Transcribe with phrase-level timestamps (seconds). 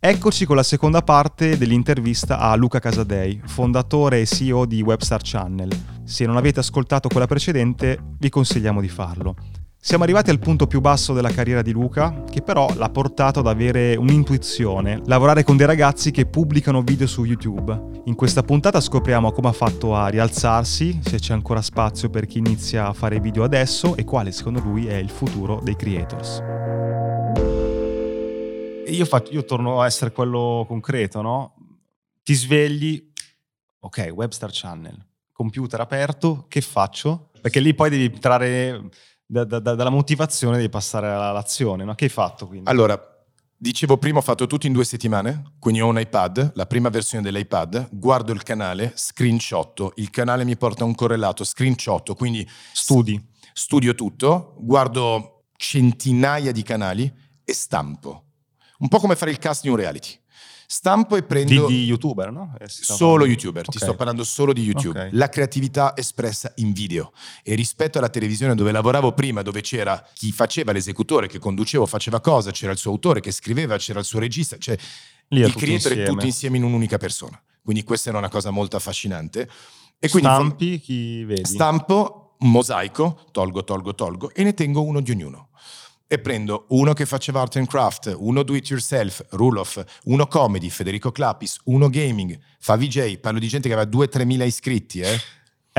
[0.00, 5.68] Eccoci con la seconda parte dell'intervista a Luca Casadei, fondatore e CEO di Webstar Channel.
[6.04, 9.34] Se non avete ascoltato quella precedente, vi consigliamo di farlo.
[9.76, 13.48] Siamo arrivati al punto più basso della carriera di Luca, che però l'ha portato ad
[13.48, 18.02] avere un'intuizione, lavorare con dei ragazzi che pubblicano video su YouTube.
[18.04, 22.38] In questa puntata scopriamo come ha fatto a rialzarsi, se c'è ancora spazio per chi
[22.38, 26.40] inizia a fare video adesso e quale secondo lui è il futuro dei creators.
[28.88, 31.54] Io, faccio, io torno a essere quello concreto, no?
[32.22, 33.12] Ti svegli,
[33.80, 37.30] ok, Webstar Channel, computer aperto, che faccio?
[37.40, 38.90] Perché lì poi devi trarre
[39.30, 41.84] da, da, dalla motivazione devi passare all'azione.
[41.84, 41.94] No?
[41.94, 42.68] Che hai fatto quindi?
[42.68, 42.98] Allora,
[43.56, 47.22] dicevo prima ho fatto tutto in due settimane, quindi ho un iPad, la prima versione
[47.22, 53.22] dell'iPad, guardo il canale, screenshot, il canale mi porta un correlato, screenshot, quindi studi.
[53.52, 57.12] Studio tutto, guardo centinaia di canali
[57.44, 58.27] e stampo.
[58.78, 60.18] Un po' come fare il cast di un reality.
[60.70, 61.66] Stampo e prendo...
[61.66, 62.54] Di, di youtuber, no?
[62.60, 63.72] Eh, solo youtuber, okay.
[63.72, 64.98] ti sto parlando solo di YouTube.
[64.98, 65.10] Okay.
[65.12, 67.12] La creatività espressa in video.
[67.42, 72.20] E rispetto alla televisione dove lavoravo prima, dove c'era chi faceva l'esecutore, che conducevo, faceva
[72.20, 74.76] cosa, c'era il suo autore che scriveva, c'era il suo regista, cioè
[75.28, 77.40] Lì il creator è tutto insieme in un'unica persona.
[77.62, 79.48] Quindi questa era una cosa molto affascinante.
[79.98, 81.44] E quindi Stampi chi vedi?
[81.46, 85.48] Stampo, mosaico, tolgo, tolgo, tolgo e ne tengo uno di ognuno
[86.08, 90.70] e prendo uno che faceva art and craft, uno do it yourself, Rulof, uno comedy,
[90.70, 95.20] Federico Clapis, uno gaming, fa VJ, parlo di gente che aveva 2-3 mila iscritti, eh.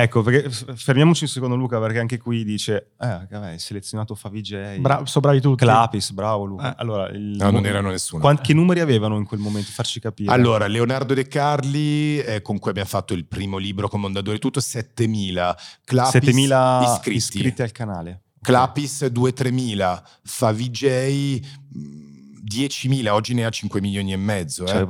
[0.02, 4.78] Ecco, perché fermiamoci un secondo Luca, perché anche qui dice, eh, vabbè, selezionato Favij.
[4.80, 5.66] Bra- sono bravi tutti.
[5.66, 6.72] Clapis, bravo Luca.
[6.72, 6.76] Eh.
[6.78, 8.22] Allora, il, no, non erano nessuno.
[8.22, 9.72] Quanti numeri avevano in quel momento?
[9.72, 10.32] Farci capire.
[10.32, 14.62] Allora, Leonardo De Carli, eh, con cui abbiamo fatto il primo libro con Mondadori, tutto
[14.62, 15.54] 7.000.
[15.84, 17.18] Clapis, 7.000 iscritti.
[17.18, 18.22] iscritti al canale.
[18.42, 21.42] Clapis 2-3 mila, fa VJ
[22.42, 24.64] 10 mila, oggi ne ha 5 milioni e mezzo.
[24.64, 24.68] Eh.
[24.68, 24.86] Cioè,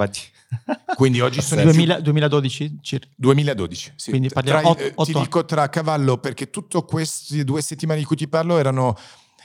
[0.96, 3.08] Quindi oggi sono 2000, 2012 circa.
[3.16, 4.10] 2012, sì.
[4.10, 8.16] Quindi parliamo tra, 8, Ti dico tra cavallo perché tutte queste due settimane di cui
[8.16, 8.98] ti parlo erano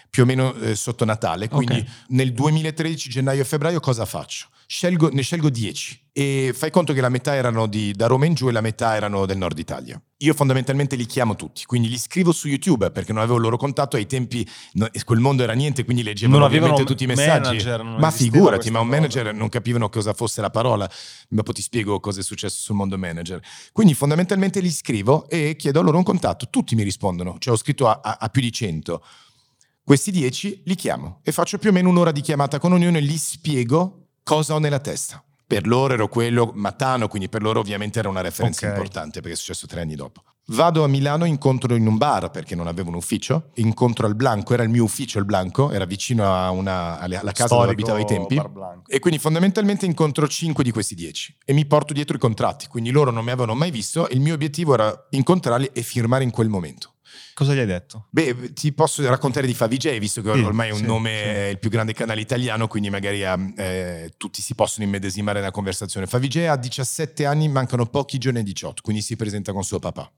[0.09, 1.49] più o meno eh, sotto Natale.
[1.49, 1.89] Quindi okay.
[2.09, 4.47] nel 2013, gennaio e febbraio, cosa faccio?
[4.75, 8.35] Scelgo, ne scelgo 10 e fai conto che la metà erano di, da Roma in
[8.35, 10.03] giù e la metà erano del nord Italia.
[10.17, 13.57] Io fondamentalmente li chiamo tutti, quindi li scrivo su YouTube perché non avevo il loro
[13.57, 17.65] contatto ai tempi, no, quel mondo era niente, quindi leggevo ovviamente tutti i messaggi.
[17.85, 19.39] ma figurati, ma un manager cosa.
[19.39, 20.91] non capivano cosa fosse la parola,
[21.29, 23.41] dopo ti spiego cosa è successo sul mondo manager.
[23.71, 27.87] Quindi fondamentalmente li scrivo e chiedo loro un contatto, tutti mi rispondono, cioè ho scritto
[27.87, 29.05] a, a, a più di 100.
[29.85, 33.03] Questi 10 li chiamo e faccio più o meno un'ora di chiamata con ognuno e
[33.03, 35.23] gli spiego cosa ho nella testa.
[35.47, 38.77] Per loro ero quello Matano, quindi per loro ovviamente era una referenza okay.
[38.77, 40.23] importante perché è successo tre anni dopo.
[40.49, 44.53] Vado a Milano, incontro in un bar perché non avevo un ufficio, incontro al Blanco,
[44.53, 48.05] era il mio ufficio il Blanco, era vicino una, alla casa Storico dove abitavo ai
[48.05, 48.43] tempi
[48.87, 52.91] e quindi fondamentalmente incontro cinque di questi dieci e mi porto dietro i contratti, quindi
[52.91, 56.31] loro non mi avevano mai visto e il mio obiettivo era incontrarli e firmare in
[56.31, 56.94] quel momento.
[57.35, 58.07] Cosa gli hai detto?
[58.11, 61.51] Beh, ti posso raccontare di Favij, visto che ormai è un sì, nome, sì.
[61.51, 66.07] il più grande canale italiano, quindi magari eh, tutti si possono immedesimare nella conversazione.
[66.07, 70.11] Favij ha 17 anni, mancano pochi giorni ai 18, quindi si presenta con suo papà.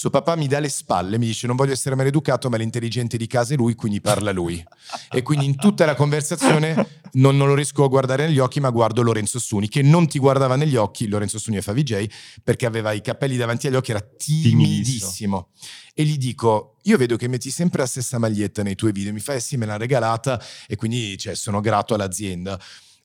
[0.00, 3.26] Suo papà mi dà le spalle, mi dice non voglio essere maleducato, ma l'intelligente di
[3.26, 4.64] casa è lui, quindi parla lui.
[5.10, 8.70] e quindi in tutta la conversazione non, non, lo riesco a guardare negli occhi, ma
[8.70, 12.10] guardo Lorenzo Suni, che non ti guardava negli occhi, Lorenzo Suni e Favij,
[12.42, 15.48] perché aveva i capelli davanti agli occhi, era timidissimo.
[15.92, 19.20] E gli dico, io vedo che metti sempre la stessa maglietta nei tuoi video, mi
[19.20, 22.58] fai sì, me l'ha regalata e quindi cioè, sono grato all'azienda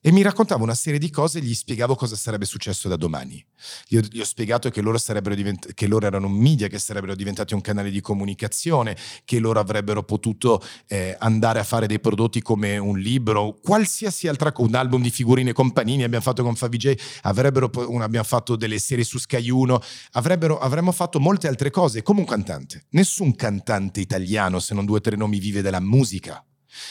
[0.06, 3.44] e mi raccontava una serie di cose e gli spiegavo cosa sarebbe successo da domani.
[3.88, 5.00] Gli ho, gli ho spiegato che loro,
[5.34, 9.58] divent- che loro, erano un media, che sarebbero diventati un canale di comunicazione, che loro
[9.58, 14.74] avrebbero potuto eh, andare a fare dei prodotti come un libro, qualsiasi altra cosa, un
[14.76, 19.50] album di figurine con Panini abbiamo fatto con Favij, abbiamo fatto delle serie su Sky
[19.50, 22.84] 1, avremmo fatto molte altre cose come un cantante.
[22.90, 26.44] Nessun cantante italiano, se non due o tre nomi, vive della musica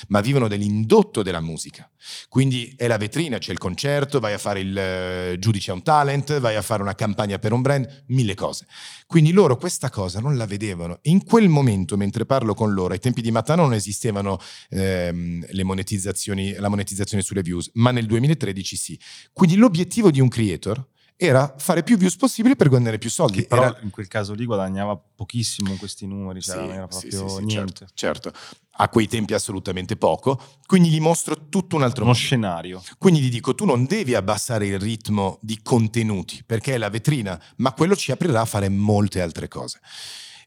[0.07, 1.89] ma vivono dell'indotto della musica.
[2.29, 5.83] Quindi è la vetrina, c'è il concerto, vai a fare il uh, giudice a un
[5.83, 8.67] talent, vai a fare una campagna per un brand, mille cose.
[9.07, 10.99] Quindi loro questa cosa non la vedevano.
[11.03, 14.39] In quel momento, mentre parlo con loro, ai tempi di Matano non esistevano
[14.69, 18.99] ehm, le monetizzazioni, la monetizzazione sulle views, ma nel 2013 sì.
[19.33, 23.41] Quindi l'obiettivo di un creator era fare più views possibile per guadagnare più soldi.
[23.41, 23.79] Che però era...
[23.81, 27.35] in quel caso lì guadagnava pochissimo in questi numeri, cioè sì, non era proprio sì,
[27.35, 27.87] sì, niente.
[27.93, 28.39] Certo, certo,
[28.77, 32.25] a quei tempi assolutamente poco, quindi gli mostro tutto un altro Uno mondo.
[32.25, 32.83] scenario.
[32.97, 37.41] Quindi gli dico, tu non devi abbassare il ritmo di contenuti, perché è la vetrina,
[37.57, 39.79] ma quello ci aprirà a fare molte altre cose.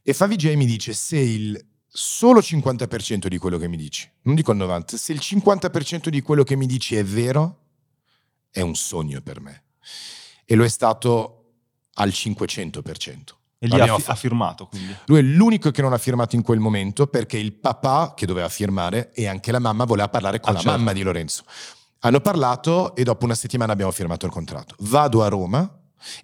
[0.03, 4.53] E Favij mi dice, se il solo 50% di quello che mi dici, non dico
[4.53, 7.65] il 90%, se il 50% di quello che mi dici è vero,
[8.51, 9.65] è un sogno per me.
[10.51, 11.45] E lo è stato
[11.95, 13.17] al 500%.
[13.61, 14.95] E lì ha, ha, firmato quindi.
[15.07, 18.49] Lui è l'unico che non ha firmato in quel momento perché il papà che doveva
[18.49, 20.79] firmare e anche la mamma voleva parlare con ah, la certo.
[20.79, 21.43] mamma di Lorenzo.
[22.01, 24.77] Hanno parlato e dopo una settimana abbiamo firmato il contratto.
[24.79, 25.69] Vado a Roma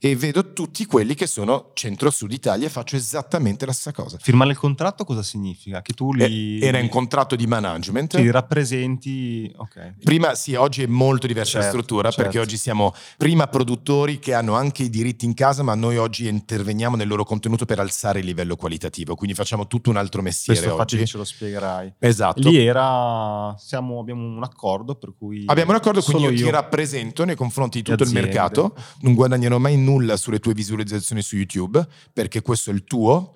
[0.01, 4.19] e vedo tutti quelli che sono centro-sud Italia e faccio esattamente la stessa cosa.
[4.21, 5.83] Firmare il contratto cosa significa?
[5.83, 6.61] Che tu li...
[6.61, 8.17] Era un contratto di management.
[8.17, 9.53] Ti rappresenti...
[9.57, 9.95] Okay.
[10.03, 12.23] Prima, sì, oggi è molto diversa certo, la struttura certo.
[12.23, 16.29] perché oggi siamo prima produttori che hanno anche i diritti in casa, ma noi oggi
[16.29, 20.61] interveniamo nel loro contenuto per alzare il livello qualitativo, quindi facciamo tutto un altro mestiere
[20.61, 20.97] Questo oggi.
[20.99, 21.95] che ce lo spiegherai.
[21.99, 22.49] Esatto.
[22.49, 23.55] Lì era...
[23.59, 25.45] Siamo, abbiamo un accordo per cui...
[25.47, 29.15] Abbiamo un accordo, quindi io, io ti rappresento nei confronti di tutto il mercato, non
[29.15, 33.35] guadagnerò mai nulla sulle tue visualizzazioni su YouTube, perché questo è il tuo.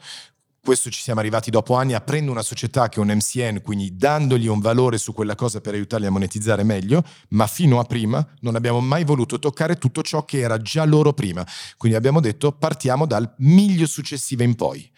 [0.60, 4.48] Questo ci siamo arrivati dopo anni aprendo una società che è un MCN, quindi dandogli
[4.48, 8.54] un valore su quella cosa per aiutarli a monetizzare meglio, ma fino a prima non
[8.54, 11.46] abbiamo mai voluto toccare tutto ciò che era già loro prima.
[11.78, 14.90] Quindi abbiamo detto partiamo dal miglio successivo in poi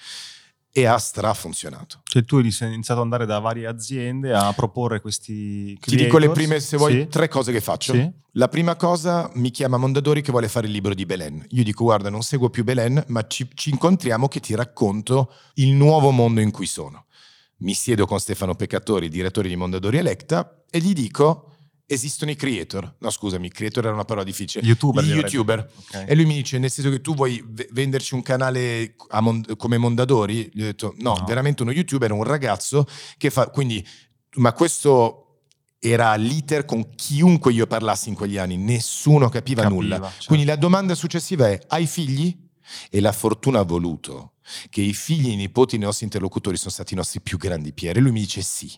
[0.73, 2.01] e ha strafunzionato.
[2.05, 5.97] Cioè tu hai iniziato ad andare da varie aziende a proporre questi creators.
[5.97, 7.09] Ti dico le prime, se vuoi, sì.
[7.09, 7.93] tre cose che faccio.
[7.93, 8.11] Sì.
[8.35, 11.45] La prima cosa mi chiama Mondadori che vuole fare il libro di Belen.
[11.51, 15.73] Io dico guarda non seguo più Belen ma ci, ci incontriamo che ti racconto il
[15.73, 17.07] nuovo mondo in cui sono.
[17.59, 21.57] Mi siedo con Stefano Peccatori, direttore di Mondadori Electa e gli dico
[21.93, 22.95] esistono i creator.
[22.99, 24.65] No, scusami, creator era una parola difficile.
[24.65, 25.05] YouTuber.
[25.05, 25.71] Gli YouTuber.
[25.89, 26.07] Okay.
[26.07, 29.77] E lui mi dice, nel senso che tu vuoi v- venderci un canale Mond- come
[29.77, 30.49] Mondadori?
[30.53, 33.49] Gli ho detto, no, no, veramente uno YouTuber, un ragazzo che fa...
[33.49, 33.85] Quindi,
[34.37, 35.43] ma questo
[35.81, 40.01] era l'iter con chiunque io parlassi in quegli anni, nessuno capiva, capiva nulla.
[40.01, 40.25] Certo.
[40.27, 42.49] Quindi la domanda successiva è, hai figli?
[42.89, 44.35] E la fortuna ha voluto
[44.69, 47.73] che i figli e i nipoti dei nostri interlocutori sono stati i nostri più grandi
[47.73, 47.99] pieri.
[47.99, 48.71] E lui mi dice sì.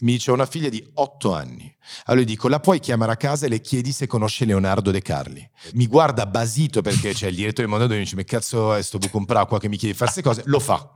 [0.00, 1.72] Mi dice ho una figlia di otto anni.
[2.04, 5.02] Allora gli dico, la puoi chiamare a casa e le chiedi se conosce Leonardo De
[5.02, 5.48] Carli.
[5.72, 8.82] Mi guarda basito perché c'è il direttore del Mondadori e mi dice, ma cazzo è
[8.82, 10.42] sto buco qua che mi chiede di fare queste cose?
[10.46, 10.88] Lo fa.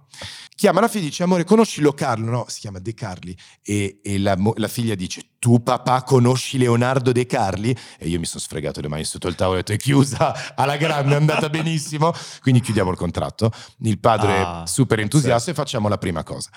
[0.55, 2.31] Chiama la figlia e dice, amore, conosci Lo Carlo?
[2.31, 3.37] No, si chiama De Carli.
[3.63, 7.77] E, e la, la, figlia dice, tu papà conosci Leonardo De Carli?
[7.97, 10.57] E io mi sono sfregato le mani sotto il tavolo e ho detto, è chiusa,
[10.57, 12.13] alla grande, è andata benissimo.
[12.41, 13.53] Quindi chiudiamo il contratto.
[13.83, 15.51] Il padre ah, super entusiasta certo.
[15.51, 16.51] e facciamo la prima cosa.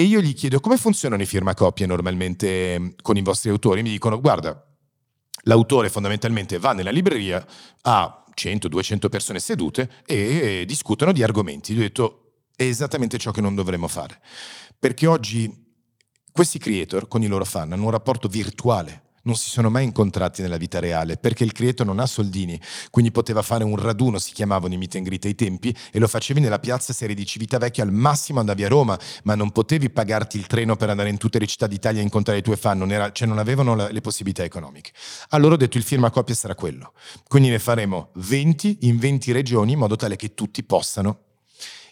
[0.00, 3.82] E io gli chiedo come funzionano i firmacopie normalmente mm, con i vostri autori.
[3.82, 4.66] Mi dicono, guarda,
[5.42, 7.46] l'autore fondamentalmente va nella libreria,
[7.82, 11.74] ha 100-200 persone sedute e discutono di argomenti.
[11.74, 14.22] Gli ho detto, è esattamente ciò che non dovremmo fare.
[14.78, 15.54] Perché oggi
[16.32, 20.42] questi creator con i loro fan hanno un rapporto virtuale non si sono mai incontrati
[20.42, 24.32] nella vita reale perché il creator non ha soldini, quindi poteva fare un raduno, si
[24.32, 27.84] chiamavano i meet and greet ai tempi, e lo facevi nella piazza serie di Civitavecchia,
[27.84, 31.38] al massimo andavi a Roma, ma non potevi pagarti il treno per andare in tutte
[31.38, 34.00] le città d'Italia a incontrare i tuoi fan, non, era, cioè non avevano la, le
[34.00, 34.92] possibilità economiche.
[35.30, 36.92] Allora ho detto il firma copia sarà quello,
[37.26, 41.28] quindi ne faremo 20 in 20 regioni in modo tale che tutti possano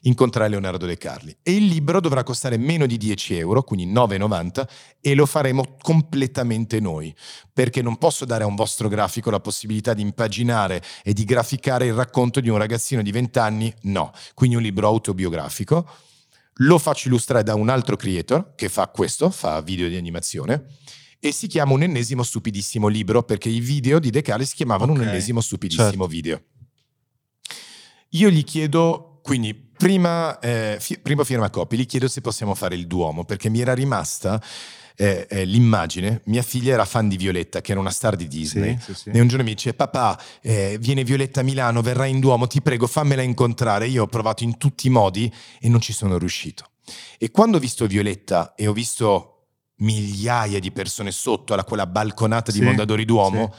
[0.02, 1.36] incontrare Leonardo De Carli.
[1.42, 4.66] E il libro dovrà costare meno di 10 euro, quindi 9,90,
[5.00, 7.14] e lo faremo completamente noi,
[7.52, 11.86] perché non posso dare a un vostro grafico la possibilità di impaginare e di graficare
[11.86, 14.12] il racconto di un ragazzino di 20 anni, no.
[14.34, 15.88] Quindi un libro autobiografico.
[16.62, 20.66] Lo faccio illustrare da un altro creator che fa questo, fa video di animazione
[21.20, 24.92] e si chiama un ennesimo stupidissimo libro perché i video di De Carli si chiamavano
[24.92, 25.04] okay.
[25.04, 26.06] un ennesimo stupidissimo certo.
[26.06, 26.42] video.
[28.10, 32.74] Io gli chiedo, quindi Prima, eh, fi- primo firma copy, gli chiedo se possiamo fare
[32.74, 34.42] il Duomo, perché mi era rimasta
[34.96, 36.20] eh, eh, l'immagine.
[36.24, 38.76] Mia figlia era fan di Violetta, che era una star di Disney.
[38.80, 39.10] Sì, sì, sì.
[39.10, 42.60] E un giorno mi dice: Papà, eh, viene Violetta a Milano, verrà in Duomo, ti
[42.60, 43.86] prego, fammela incontrare.
[43.86, 46.70] Io ho provato in tutti i modi e non ci sono riuscito.
[47.16, 49.34] E quando ho visto Violetta e ho visto
[49.76, 53.54] migliaia di persone sotto alla quella balconata di Mondadori Duomo,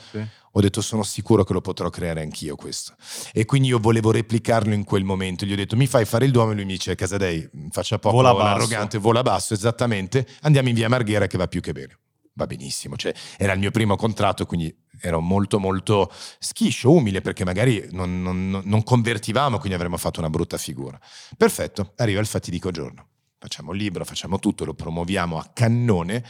[0.51, 2.95] ho detto sono sicuro che lo potrò creare anch'io questo.
[3.33, 5.45] E quindi io volevo replicarlo in quel momento.
[5.45, 8.15] Gli ho detto mi fai fare il Duomo e lui mi dice Casadei faccia poco
[8.15, 11.99] vola arrogante, vola basso, esattamente, andiamo in via Marghera che va più che bene.
[12.33, 17.43] Va benissimo, cioè, era il mio primo contratto, quindi ero molto molto schiscio, umile, perché
[17.43, 20.97] magari non, non, non convertivamo, quindi avremmo fatto una brutta figura.
[21.35, 23.07] Perfetto, arriva il fatidico giorno.
[23.37, 26.23] Facciamo il libro, facciamo tutto, lo promuoviamo a cannone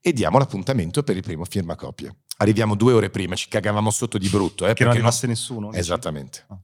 [0.00, 2.14] e diamo l'appuntamento per il primo firmacopie.
[2.38, 4.66] Arriviamo due ore prima, ci cagavamo sotto di brutto.
[4.66, 5.34] Eh, che non arrivasse non...
[5.34, 5.72] nessuno.
[5.72, 6.44] Esattamente.
[6.48, 6.58] Ah.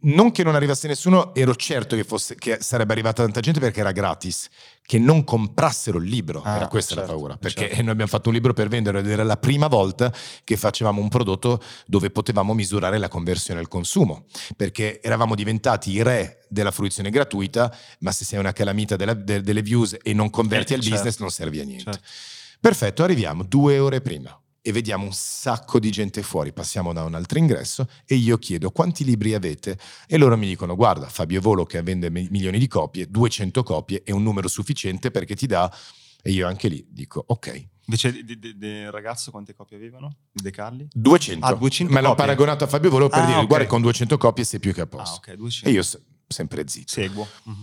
[0.00, 3.80] Non che non arrivasse nessuno, ero certo che, fosse, che, sarebbe arrivata tanta gente perché
[3.80, 4.48] era gratis,
[4.82, 7.82] che non comprassero il libro, ah, era questa certo, la paura, perché certo.
[7.82, 10.12] noi abbiamo fatto un libro per vendere ed era la prima volta
[10.42, 14.24] che facevamo un prodotto dove potevamo misurare la conversione al consumo,
[14.56, 19.42] perché eravamo diventati i re della fruizione gratuita, ma se sei una calamita della, de,
[19.42, 20.96] delle views e non converti eh, al certo.
[20.96, 21.84] business non serve a niente.
[21.84, 22.08] Certo.
[22.58, 24.36] Perfetto, arriviamo due ore prima.
[24.66, 26.54] E vediamo un sacco di gente fuori.
[26.54, 30.74] Passiamo da un altro ingresso e io chiedo quanti libri avete e loro mi dicono
[30.74, 35.34] guarda Fabio Volo che vende milioni di copie, 200 copie è un numero sufficiente perché
[35.34, 35.70] ti dà
[36.22, 37.68] e io anche lì dico ok.
[37.86, 40.16] Invece del ragazzo quante copie avevano?
[40.32, 40.88] Di De Carli?
[40.90, 41.44] 200.
[41.44, 43.46] Ah, 200 Me l'ho paragonato a Fabio Volo per ah, dire okay.
[43.46, 45.16] guarda con 200 copie sei più che a posto.
[45.16, 45.68] Ah, okay, 200.
[45.68, 45.82] E io
[46.26, 46.90] sempre zitto.
[46.90, 47.28] Seguo.
[47.46, 47.62] Mm-hmm.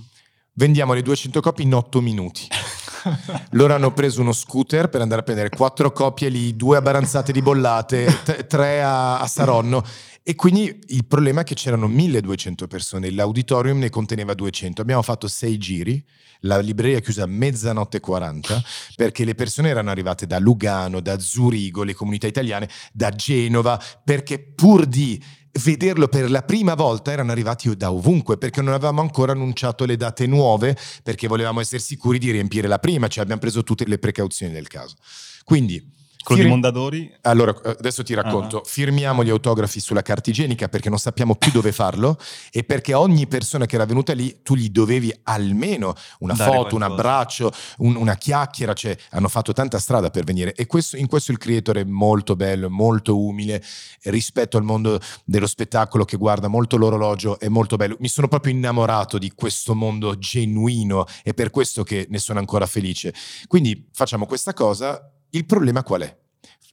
[0.54, 2.48] Vendiamo le 200 copie in 8 minuti.
[3.52, 7.32] Loro hanno preso uno scooter per andare a prendere quattro copie lì, due a Baranzate
[7.32, 9.84] di Bollate, t- tre a, a Saronno.
[10.24, 14.82] E quindi il problema è che c'erano 1200 persone, l'auditorium ne conteneva 200.
[14.82, 16.04] Abbiamo fatto sei giri,
[16.42, 18.62] la libreria è chiusa a mezzanotte 40
[18.96, 24.40] perché le persone erano arrivate da Lugano, da Zurigo, le comunità italiane, da Genova, perché
[24.40, 25.22] pur di
[25.64, 29.98] vederlo per la prima volta erano arrivati da ovunque perché non avevamo ancora annunciato le
[29.98, 33.98] date nuove perché volevamo essere sicuri di riempire la prima, cioè abbiamo preso tutte le
[33.98, 34.96] precauzioni del caso.
[35.44, 37.12] Quindi quello Fir- di Mondadori?
[37.22, 38.58] Allora, eh, adesso ti racconto.
[38.58, 38.66] Uh-huh.
[38.66, 42.18] Firmiamo gli autografi sulla carta igienica perché non sappiamo più dove farlo
[42.52, 46.70] e perché ogni persona che era venuta lì tu gli dovevi almeno una Dare foto,
[46.70, 46.76] qualcosa.
[46.76, 48.74] un abbraccio, un, una chiacchiera.
[48.74, 50.54] Cioè, hanno fatto tanta strada per venire.
[50.54, 53.64] E questo, in questo il creator è molto bello, molto umile
[54.04, 57.40] rispetto al mondo dello spettacolo che guarda molto l'orologio.
[57.40, 57.96] È molto bello.
[58.00, 62.66] Mi sono proprio innamorato di questo mondo genuino e per questo che ne sono ancora
[62.66, 63.14] felice.
[63.48, 66.18] Quindi facciamo questa cosa il problema qual è?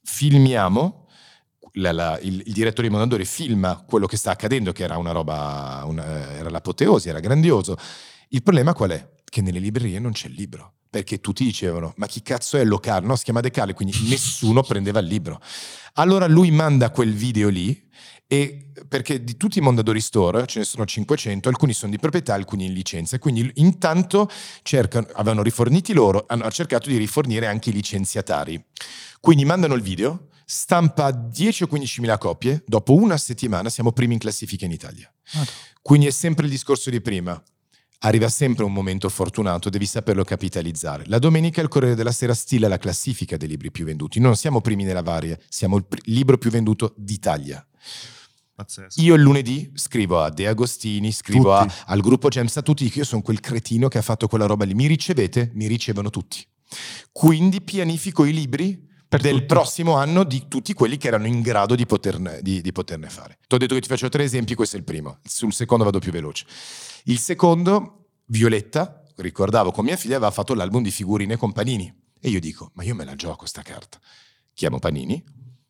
[0.03, 1.09] Filmiamo,
[1.73, 5.13] la, la, il, il, direttore di Mondadori filma quello che sta accadendo, che era una
[5.13, 7.77] roba, una, era l'apoteosi, era grandioso.
[8.29, 9.11] Il problema qual è?
[9.25, 13.03] Che nelle librerie non c'è il libro perché tutti dicevano ma chi cazzo è Locar?
[13.03, 15.41] No, si chiama Decale, quindi nessuno prendeva il libro.
[15.95, 17.87] Allora lui manda quel video lì
[18.27, 22.35] e perché di tutti i Mondadori Store ce ne sono 500, alcuni sono di proprietà,
[22.35, 24.29] alcuni in licenza, quindi intanto
[24.63, 28.63] cercano, avevano riforniti loro, hanno cercato di rifornire anche i licenziatari.
[29.21, 34.13] Quindi mandano il video, stampa 10 o 15 mila copie, dopo una settimana siamo primi
[34.13, 35.13] in classifica in Italia.
[35.83, 37.43] Quindi è sempre il discorso di prima.
[38.03, 41.03] Arriva sempre un momento fortunato, devi saperlo capitalizzare.
[41.07, 44.21] La domenica il Corriere della Sera stila la classifica dei libri più venduti.
[44.21, 47.67] Non siamo primi nella varie, siamo il libro più venduto d'Italia.
[48.55, 49.01] Pazzesco.
[49.01, 52.99] Io il lunedì scrivo a De Agostini, scrivo a, al gruppo Gems a tutti, che
[53.01, 54.75] io sono quel cretino che ha fatto quella roba lì.
[54.75, 55.51] Mi ricevete?
[55.55, 56.45] Mi ricevono tutti.
[57.11, 59.47] Quindi pianifico i libri per del tutti.
[59.47, 63.39] prossimo anno di tutti quelli che erano in grado di poterne, di, di poterne fare.
[63.47, 65.19] Ti ho detto che ti faccio tre esempi, questo è il primo.
[65.25, 66.45] Sul secondo vado più veloce.
[67.09, 71.91] Il secondo, Violetta, ricordavo con mia figlia, aveva fatto l'album di figurine con Panini.
[72.21, 73.99] E io dico, ma io me la gioco sta carta.
[74.53, 75.25] Chiamo Panini,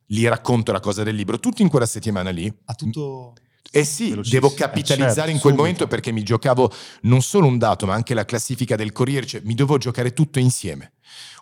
[0.04, 2.52] gli racconto la cosa del libro, tutto in quella settimana lì.
[2.64, 3.34] Ha tutto...
[3.70, 5.62] Eh sì, devo capitalizzare eh certo, in quel subito.
[5.62, 9.40] momento perché mi giocavo non solo un dato, ma anche la classifica del Corriere, cioè
[9.44, 10.94] mi dovevo giocare tutto insieme.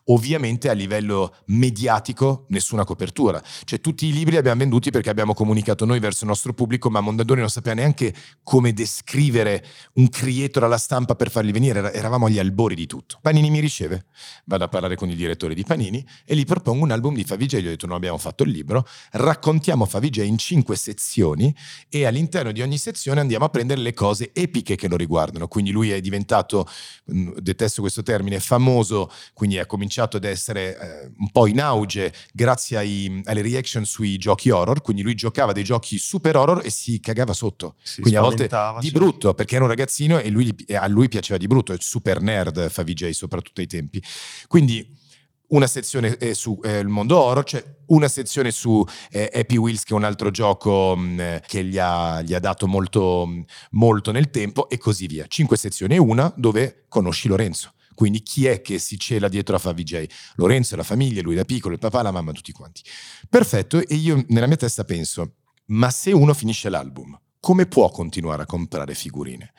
[0.08, 5.34] Ovviamente a livello mediatico nessuna copertura, cioè tutti i libri li abbiamo venduti perché abbiamo
[5.34, 10.62] comunicato noi verso il nostro pubblico, ma Mondadori non sapeva neanche come descrivere un creator
[10.62, 13.18] alla stampa per farli venire, eravamo agli albori di tutto.
[13.20, 14.06] Panini mi riceve,
[14.44, 17.56] vado a parlare con il direttore di Panini e gli propongo un album di Favij,
[17.56, 21.52] gli ho detto non abbiamo fatto il libro, raccontiamo Favij in cinque sezioni
[21.88, 25.72] e all'interno di ogni sezione andiamo a prendere le cose epiche che lo riguardano, quindi
[25.72, 26.68] lui è diventato,
[27.04, 32.12] detesto questo termine, famoso, quindi ha cominciato cominciato ad essere eh, un po' in auge
[32.32, 36.70] grazie ai, alle reaction sui giochi horror, quindi lui giocava dei giochi super horror e
[36.70, 38.48] si cagava sotto, si quindi a volte
[38.80, 42.20] di brutto, perché era un ragazzino e lui, a lui piaceva di brutto, è super
[42.20, 44.02] nerd fa VJ soprattutto ai tempi.
[44.46, 45.04] Quindi
[45.48, 49.56] una sezione eh, su eh, il mondo horror, c'è cioè una sezione su eh, Happy
[49.56, 53.28] Wheels che è un altro gioco mh, mm, che gli ha, gli ha, dato molto,
[53.70, 55.24] molto nel tempo e così via.
[55.28, 57.74] Cinque sezioni e una dove conosci Lorenzo.
[57.96, 60.06] Quindi chi è che si cela dietro a Favij?
[60.34, 62.82] Lorenzo, la famiglia, lui da piccolo, il papà, la mamma, tutti quanti.
[63.26, 65.36] Perfetto, e io nella mia testa penso,
[65.68, 69.52] ma se uno finisce l'album, come può continuare a comprare figurine?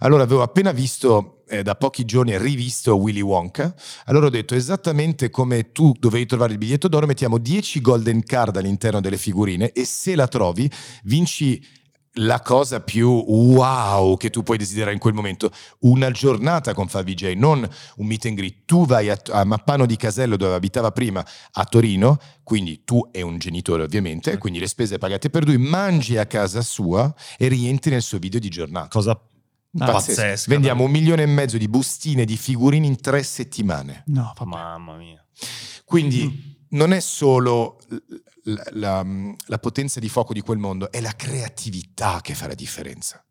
[0.00, 5.30] Allora avevo appena visto, eh, da pochi giorni, rivisto Willy Wonka, allora ho detto esattamente
[5.30, 9.86] come tu dovevi trovare il biglietto d'oro, mettiamo 10 golden card all'interno delle figurine e
[9.86, 10.70] se la trovi
[11.04, 11.64] vinci
[12.18, 17.34] la cosa più wow che tu puoi desiderare in quel momento, una giornata con Favij,
[17.36, 18.64] non un meet and greet.
[18.64, 23.22] Tu vai a, a, Mappano di Casello dove abitava prima a Torino, quindi tu e
[23.22, 24.38] un genitore ovviamente, mm.
[24.38, 28.40] quindi le spese pagate per lui, mangi a casa sua e rientri nel suo video
[28.40, 28.88] di giornata.
[28.88, 29.20] Cosa
[29.76, 30.50] pazzesca.
[30.50, 34.02] Vendiamo un milione e mezzo di bustine di figurini in tre settimane.
[34.06, 35.24] No, mamma mia.
[35.84, 36.57] Quindi mm.
[36.70, 37.78] Non è solo
[38.44, 39.06] la, la,
[39.46, 43.22] la potenza di fuoco di quel mondo, è la creatività che fa la differenza.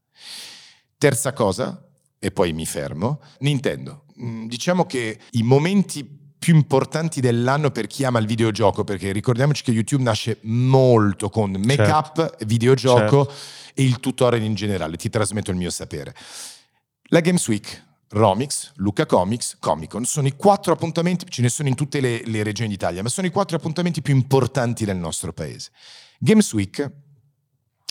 [0.98, 1.88] Terza cosa,
[2.20, 4.06] e poi mi fermo, Nintendo.
[4.22, 9.64] Mm, diciamo che i momenti più importanti dell'anno per chi ama il videogioco, perché ricordiamoci
[9.64, 12.46] che YouTube nasce molto con make-up, certo.
[12.46, 13.34] videogioco certo.
[13.74, 16.16] e il tutorial in generale, ti trasmetto il mio sapere.
[17.10, 21.68] La Games Week, Romix, Luca Comics, Comic Con, sono i quattro appuntamenti, ce ne sono
[21.68, 25.34] in tutte le, le regioni d'Italia, ma sono i quattro appuntamenti più importanti del nostro
[25.34, 25.72] paese.
[26.20, 26.92] Games Week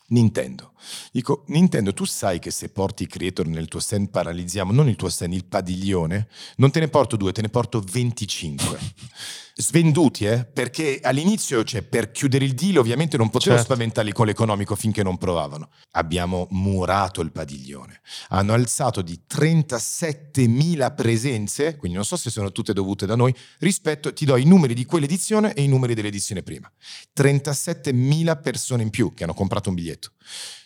[0.08, 0.72] Nintendo.
[1.10, 4.96] Dico, Nintendo, tu sai che se porti i creator nel tuo stand paralizziamo, non il
[4.96, 8.78] tuo stand, il padiglione, non te ne porto due, te ne porto 25
[9.58, 10.44] svenduti, eh?
[10.44, 13.72] perché all'inizio, cioè, per chiudere il deal, ovviamente non potevo certo.
[13.72, 15.70] spaventarli con l'economico finché non provavano.
[15.92, 18.00] Abbiamo murato il padiglione.
[18.28, 24.12] Hanno alzato di 37.000 presenze, quindi non so se sono tutte dovute da noi, rispetto,
[24.12, 26.70] ti do i numeri di quell'edizione e i numeri dell'edizione prima.
[27.16, 30.10] 37.000 persone in più che hanno comprato un biglietto.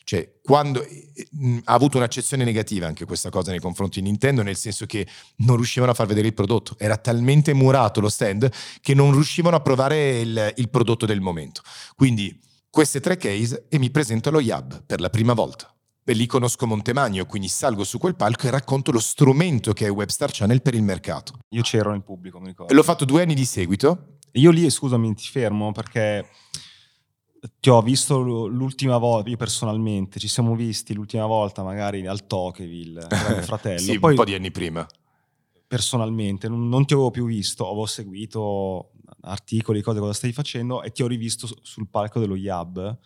[0.05, 1.29] Cioè, quando eh,
[1.65, 5.57] ha avuto un'accezione negativa anche questa cosa nei confronti di Nintendo, nel senso che non
[5.57, 6.75] riuscivano a far vedere il prodotto.
[6.79, 8.51] Era talmente murato lo stand
[8.81, 11.63] che non riuscivano a provare il, il prodotto del momento.
[11.95, 12.37] Quindi
[12.69, 15.73] queste tre case e mi presento allo Yab per la prima volta.
[16.03, 19.91] E lì conosco Montemagno, quindi salgo su quel palco e racconto lo strumento che è
[19.93, 21.35] Webstar Channel per il mercato.
[21.51, 22.75] Io c'ero nel pubblico, mi ricordo.
[22.75, 24.17] L'ho fatto due anni di seguito.
[24.33, 26.29] Io lì, scusami, ti fermo perché
[27.59, 33.07] ti ho visto l'ultima volta, io personalmente, ci siamo visti l'ultima volta magari al Tokeville,
[33.43, 33.79] Fratello.
[33.79, 34.87] sì, Poi, un po' di anni prima.
[35.67, 38.91] Personalmente, non, non, ti avevo più visto, avevo seguito
[39.23, 42.99] articoli, cose, cosa stai facendo e ti ho rivisto sul palco dello Yab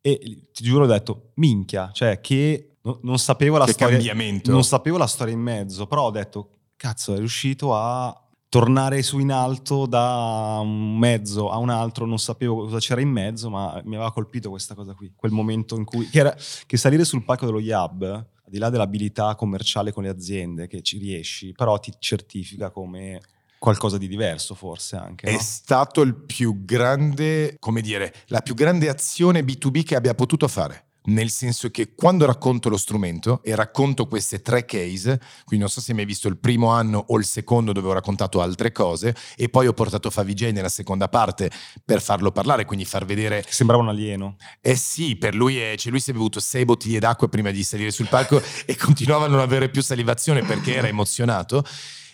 [0.00, 3.96] e ti giuro ho detto, minchia, cioè che no, non sapevo la che storia.
[3.96, 4.50] cambiamento.
[4.50, 8.25] Non sapevo la storia in mezzo, però ho detto, cazzo, è riuscito a
[8.56, 13.10] tornare su in alto da un mezzo a un altro, non sapevo cosa c'era in
[13.10, 16.08] mezzo, ma mi aveva colpito questa cosa qui, quel momento in cui...
[16.08, 16.34] Che, era,
[16.64, 20.80] che salire sul palco dello Yab, al di là dell'abilità commerciale con le aziende, che
[20.80, 23.20] ci riesci, però ti certifica come
[23.58, 25.26] qualcosa di diverso forse anche.
[25.26, 25.38] È no?
[25.38, 30.85] stato il più grande, come dire, la più grande azione B2B che abbia potuto fare
[31.06, 35.80] nel senso che quando racconto lo strumento e racconto queste tre case, quindi non so
[35.80, 39.14] se mi hai visto il primo anno o il secondo dove ho raccontato altre cose,
[39.36, 41.50] e poi ho portato Favij nella seconda parte
[41.84, 43.44] per farlo parlare, quindi far vedere...
[43.48, 44.36] Sembrava un alieno.
[44.60, 47.62] Eh sì, per lui, è, cioè lui si è bevuto sei bottiglie d'acqua prima di
[47.62, 51.64] salire sul palco e continuava a non avere più salivazione perché era emozionato.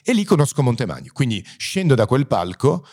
[0.05, 2.87] E lì conosco Montemagno, quindi scendo da quel palco,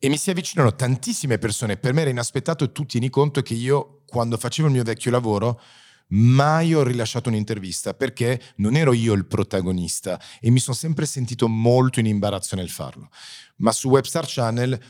[0.00, 1.76] e mi si avvicinano tantissime persone.
[1.76, 5.10] Per me era inaspettato e tu tieni conto che io, quando facevo il mio vecchio
[5.10, 5.60] lavoro,
[6.08, 11.48] mai ho rilasciato un'intervista perché non ero io il protagonista e mi sono sempre sentito
[11.48, 13.10] molto in imbarazzo nel farlo.
[13.56, 14.80] Ma su Webstar Channel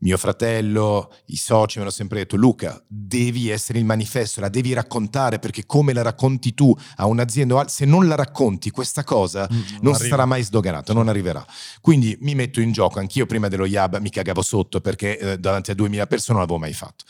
[0.00, 4.72] mio fratello, i soci mi hanno sempre detto Luca, devi essere il manifesto, la devi
[4.72, 9.56] raccontare perché come la racconti tu a un'azienda, se non la racconti questa cosa mm,
[9.56, 11.44] non, non sarà mai sdoganata, non arriverà.
[11.80, 15.72] Quindi mi metto in gioco, anch'io prima dello Yab mi cagavo sotto perché eh, davanti
[15.72, 17.04] a 2000 persone non l'avevo mai fatto.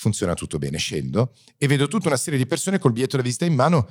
[0.00, 3.44] Funziona tutto bene, scendo e vedo tutta una serie di persone col biglietto da visita
[3.44, 3.86] in mano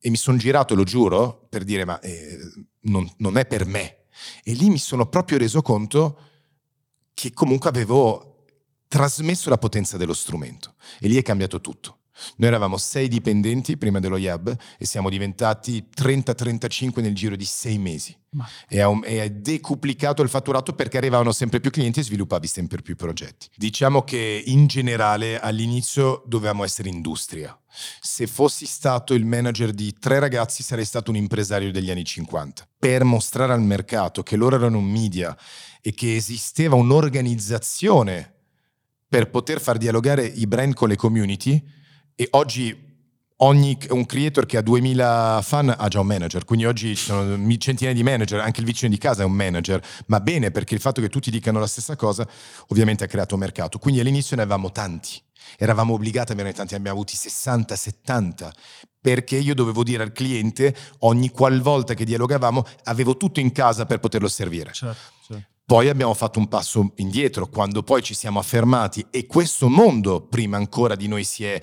[0.00, 2.36] e mi sono girato, lo giuro, per dire ma eh,
[2.80, 4.06] non, non è per me.
[4.42, 6.18] E lì mi sono proprio reso conto
[7.14, 8.44] che comunque avevo
[8.88, 11.98] trasmesso la potenza dello strumento e lì è cambiato tutto.
[12.36, 17.78] Noi eravamo sei dipendenti prima dello Yab e siamo diventati 30-35 nel giro di sei
[17.78, 18.16] mesi.
[18.68, 22.80] E ha, e ha, decuplicato il fatturato perché arrivavano sempre più clienti e sviluppavi sempre
[22.80, 23.48] più progetti.
[23.56, 27.56] Diciamo che in generale all'inizio dovevamo essere industria.
[28.00, 32.68] Se fossi stato il manager di tre ragazzi sarei stato un impresario degli anni 50.
[32.78, 35.36] Per mostrare al mercato che loro erano un media
[35.80, 38.32] e che esisteva un'organizzazione
[39.08, 41.62] per poter far dialogare i brand con le community
[42.14, 42.90] e oggi
[43.42, 47.56] ogni, un creator che ha 2000 fan ha già un manager, quindi oggi ci sono
[47.58, 50.80] centinaia di manager, anche il vicino di casa è un manager, ma bene perché il
[50.80, 52.26] fatto che tutti dicano la stessa cosa
[52.68, 55.20] ovviamente ha creato un mercato, quindi all'inizio ne avevamo tanti,
[55.58, 58.52] eravamo obbligati ad averne tanti, abbiamo avuti 60, 70,
[59.00, 63.98] perché io dovevo dire al cliente ogni qualvolta che dialogavamo avevo tutto in casa per
[63.98, 64.72] poterlo servire.
[64.72, 65.46] Certo, certo.
[65.64, 70.56] Poi abbiamo fatto un passo indietro quando poi ci siamo affermati e questo mondo prima
[70.56, 71.60] ancora di noi si è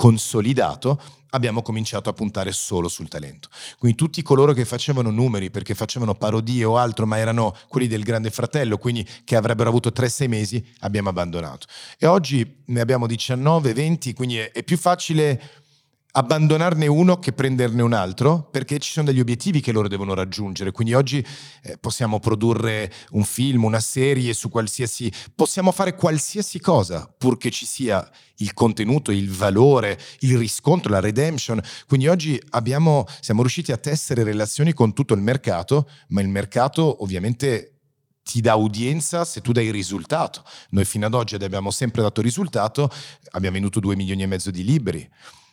[0.00, 0.98] consolidato,
[1.32, 3.50] abbiamo cominciato a puntare solo sul talento.
[3.78, 8.02] Quindi tutti coloro che facevano numeri perché facevano parodie o altro, ma erano quelli del
[8.02, 11.66] Grande Fratello, quindi che avrebbero avuto 3-6 mesi, abbiamo abbandonato.
[11.98, 15.59] E oggi ne abbiamo 19, 20, quindi è, è più facile
[16.12, 20.72] abbandonarne uno che prenderne un altro perché ci sono degli obiettivi che loro devono raggiungere.
[20.72, 21.24] Quindi oggi
[21.62, 27.66] eh, possiamo produrre un film una serie su qualsiasi possiamo fare qualsiasi cosa purché ci
[27.66, 31.60] sia il contenuto il valore il riscontro la redemption.
[31.86, 37.02] Quindi oggi abbiamo, siamo riusciti a tessere relazioni con tutto il mercato ma il mercato
[37.02, 37.74] ovviamente
[38.22, 40.44] ti dà udienza se tu dai risultato.
[40.70, 42.90] Noi fino ad oggi abbiamo sempre dato risultato,
[43.30, 45.08] abbiamo venduto 2 milioni e mezzo di libri,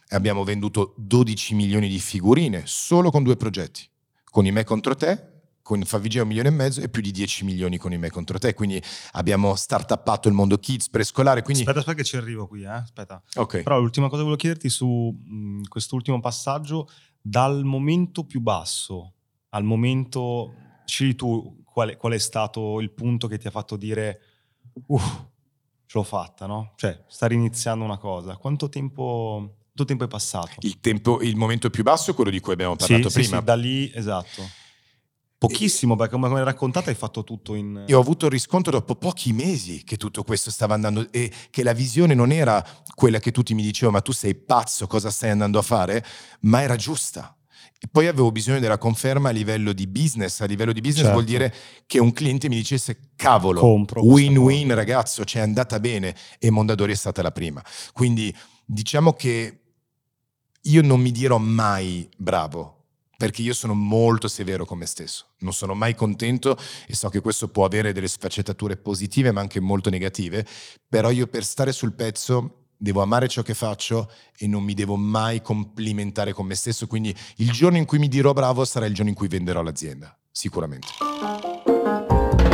[0.09, 3.87] abbiamo venduto 12 milioni di figurine solo con due progetti,
[4.23, 5.35] con i me contro te
[5.67, 8.39] con Favigea un milione e mezzo e più di 10 milioni con i me contro
[8.39, 8.53] te.
[8.53, 11.41] Quindi abbiamo startuppato il mondo kids preescolare.
[11.41, 11.63] Quindi...
[11.63, 12.67] Aspetta, aspetta che ci arrivo qui, eh?
[12.67, 13.21] aspetta.
[13.35, 13.63] Okay.
[13.63, 16.87] Però l'ultima cosa che volevo chiederti su mh, quest'ultimo passaggio,
[17.19, 19.15] dal momento più basso
[19.49, 20.53] al momento,
[20.85, 24.21] scegli tu qual è, qual è stato il punto che ti ha fatto dire,
[24.85, 25.25] uff,
[25.85, 26.75] ce l'ho fatta, no?
[26.77, 28.37] Cioè, sta iniziando una cosa.
[28.37, 29.55] Quanto tempo...
[29.77, 30.55] Quanto tempo è passato?
[30.61, 33.37] Il, tempo, il momento più basso è quello di cui abbiamo parlato sì, prima.
[33.37, 34.49] Sì, da lì, esatto.
[35.37, 37.83] Pochissimo, perché come hai raccontato hai fatto tutto in...
[37.85, 41.61] Io ho avuto il riscontro dopo pochi mesi che tutto questo stava andando e che
[41.61, 45.29] la visione non era quella che tutti mi dicevano ma tu sei pazzo, cosa stai
[45.29, 46.03] andando a fare?
[46.41, 47.37] Ma era giusta.
[47.79, 50.39] E poi avevo bisogno della conferma a livello di business.
[50.41, 51.13] A livello di business certo.
[51.13, 51.53] vuol dire
[51.85, 56.95] che un cliente mi dicesse cavolo, Compro win-win ragazzo, c'è andata bene e Mondadori è
[56.95, 57.63] stata la prima.
[57.93, 58.35] Quindi
[58.65, 59.61] diciamo che
[60.67, 62.85] io non mi dirò mai bravo,
[63.17, 67.21] perché io sono molto severo con me stesso, non sono mai contento e so che
[67.21, 70.45] questo può avere delle sfaccettature positive ma anche molto negative,
[70.87, 74.95] però io per stare sul pezzo devo amare ciò che faccio e non mi devo
[74.95, 78.93] mai complimentare con me stesso, quindi il giorno in cui mi dirò bravo sarà il
[78.93, 80.87] giorno in cui venderò l'azienda, sicuramente.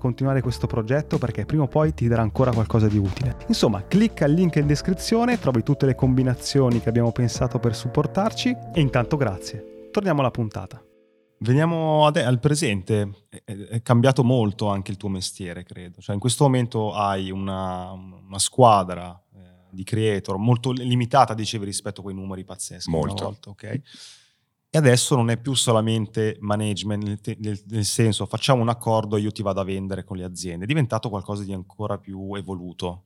[0.00, 3.36] continuare questo progetto perché prima o poi ti darà ancora qualcosa di utile.
[3.46, 8.56] Insomma, clicca il link in descrizione, trovi tutte le combinazioni che abbiamo pensato per supportarci
[8.74, 9.88] e intanto grazie.
[9.92, 10.82] Torniamo alla puntata.
[11.42, 16.00] Veniamo ad, al presente, è, è, cambiato molto anche il tuo mestiere, credo.
[16.00, 19.38] Cioè, in questo momento hai una, una squadra eh,
[19.70, 22.90] di creator molto limitata, dicevi, rispetto a quei numeri pazzeschi.
[22.90, 23.24] Molto.
[23.24, 23.80] Volta, ok?
[24.72, 29.20] E adesso non è più solamente management, nel, nel, nel, senso facciamo un accordo e
[29.20, 33.02] io ti vado a vendere con le aziende, è diventato qualcosa di ancora più evoluto.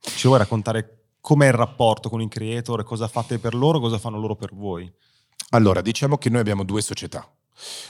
[0.00, 4.18] Ci vuoi raccontare com'è il rapporto con i creator, cosa fate per loro, cosa fanno
[4.18, 4.92] loro per voi?
[5.50, 7.32] Allora, diciamo che noi abbiamo due società.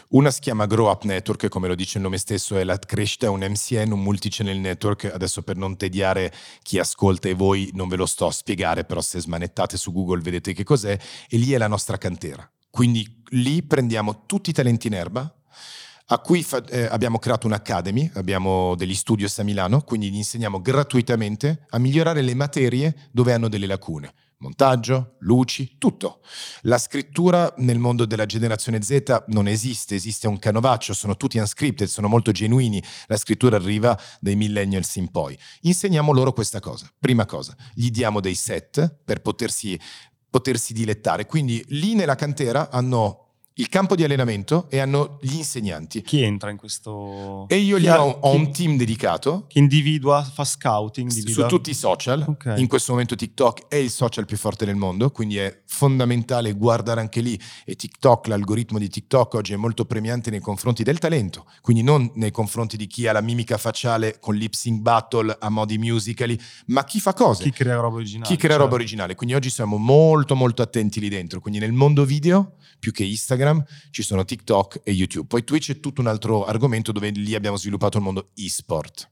[0.09, 3.27] Una si chiama Grow Up Network, come lo dice il nome stesso, è la crescita,
[3.27, 5.11] è un MCN, un multichannel network.
[5.13, 6.31] Adesso per non tediare
[6.63, 10.21] chi ascolta e voi non ve lo sto a spiegare, però se smanettate su Google
[10.21, 12.47] vedete che cos'è, e lì è la nostra cantera.
[12.75, 15.33] Quindi lì prendiamo tutti i talenti in erba,
[16.07, 20.61] a cui fa, eh, abbiamo creato un'academy, abbiamo degli studios a Milano, quindi gli insegniamo
[20.61, 24.13] gratuitamente a migliorare le materie dove hanno delle lacune.
[24.39, 26.21] Montaggio, luci, tutto.
[26.63, 31.87] La scrittura nel mondo della generazione Z non esiste, esiste un canovaccio, sono tutti unscripted,
[31.87, 35.39] sono molto genuini, la scrittura arriva dai millennials in poi.
[35.61, 36.91] Insegniamo loro questa cosa.
[36.99, 39.79] Prima cosa, gli diamo dei set per potersi
[40.35, 41.27] potersi dilettare.
[41.27, 43.24] Quindi lì nella cantera hanno
[43.57, 46.03] il campo di allenamento e hanno gli insegnanti.
[46.03, 47.47] Chi entra in questo...
[47.49, 49.45] E io lì ho, ho un team dedicato.
[49.47, 51.09] Che individua, fa scouting.
[51.09, 51.49] Individua...
[51.49, 52.25] Su tutti i social.
[52.27, 52.61] Okay.
[52.61, 57.01] In questo momento TikTok è il social più forte del mondo, quindi è fondamentale guardare
[57.01, 57.41] anche lì.
[57.65, 62.11] E TikTok, l'algoritmo di TikTok oggi è molto premiante nei confronti del talento, quindi non
[62.15, 66.37] nei confronti di chi ha la mimica facciale con lip sync battle a modi musicali,
[66.67, 67.45] ma chi fa cose.
[67.45, 68.29] Chi crea roba originale.
[68.29, 68.65] Chi crea certo.
[68.65, 69.15] roba originale.
[69.15, 71.41] Quindi oggi siamo molto molto attenti lì dentro.
[71.41, 75.27] Quindi nel mondo video, più che Instagram, Instagram, ci sono TikTok e YouTube.
[75.27, 79.11] Poi Twitch è tutto un altro argomento dove lì abbiamo sviluppato il mondo e-sport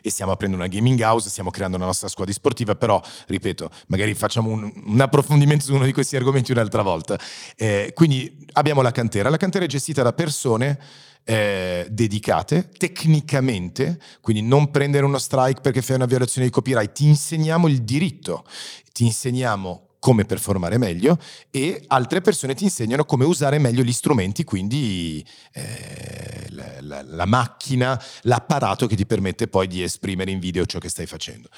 [0.00, 4.14] e stiamo aprendo una gaming house, stiamo creando una nostra squadra sportiva, però, ripeto, magari
[4.14, 7.18] facciamo un, un approfondimento su uno di questi argomenti un'altra volta.
[7.56, 10.78] Eh, quindi abbiamo la cantera, la cantera è gestita da persone
[11.24, 17.06] eh, dedicate tecnicamente, quindi non prendere uno strike perché fai una violazione di copyright, ti
[17.06, 18.44] insegniamo il diritto,
[18.92, 21.18] ti insegniamo come performare meglio
[21.50, 27.26] e altre persone ti insegnano come usare meglio gli strumenti, quindi eh, la, la, la,
[27.26, 31.48] macchina, l'apparato che ti permette poi di esprimere in video ciò che stai facendo.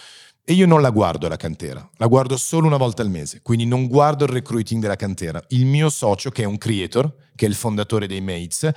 [0.43, 3.67] E io non la guardo la cantera, la guardo solo una volta al mese, quindi
[3.67, 5.41] non guardo il recruiting della cantera.
[5.49, 8.69] Il mio socio, che è un creator, che è il fondatore dei Mates,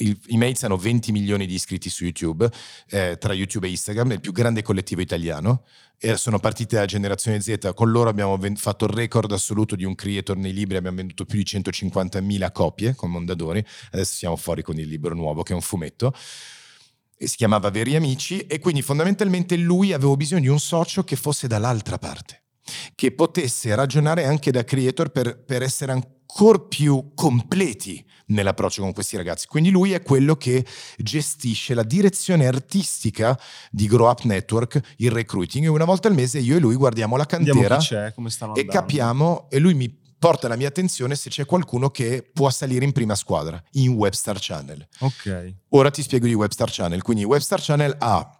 [0.00, 2.50] il, i Mates hanno 20 milioni di iscritti su YouTube,
[2.88, 5.64] eh, tra YouTube e Instagram, è il più grande collettivo italiano.
[6.02, 9.84] E sono partite da generazione Z, con loro abbiamo ven- fatto il record assoluto di
[9.84, 14.62] un creator nei libri, abbiamo venduto più di 150.000 copie con Mondadori, adesso siamo fuori
[14.62, 16.14] con il libro nuovo che è un fumetto
[17.22, 21.16] e si chiamava Veri Amici e quindi fondamentalmente lui aveva bisogno di un socio che
[21.16, 22.44] fosse dall'altra parte,
[22.94, 25.92] che potesse ragionare anche da creator per, per essere
[26.30, 29.46] ancora più completi nell'approccio con questi ragazzi.
[29.46, 30.64] Quindi lui è quello che
[30.96, 33.38] gestisce la direzione artistica
[33.70, 37.16] di Grow Up Network, il recruiting e una volta al mese io e lui guardiamo
[37.16, 37.78] la cantera
[38.54, 42.84] e capiamo e lui mi porta la mia attenzione se c'è qualcuno che può salire
[42.84, 44.86] in prima squadra in Webstar Channel.
[45.00, 45.54] Ok.
[45.70, 47.02] Ora ti spiego di Webstar Channel.
[47.02, 48.39] Quindi Webstar Channel ha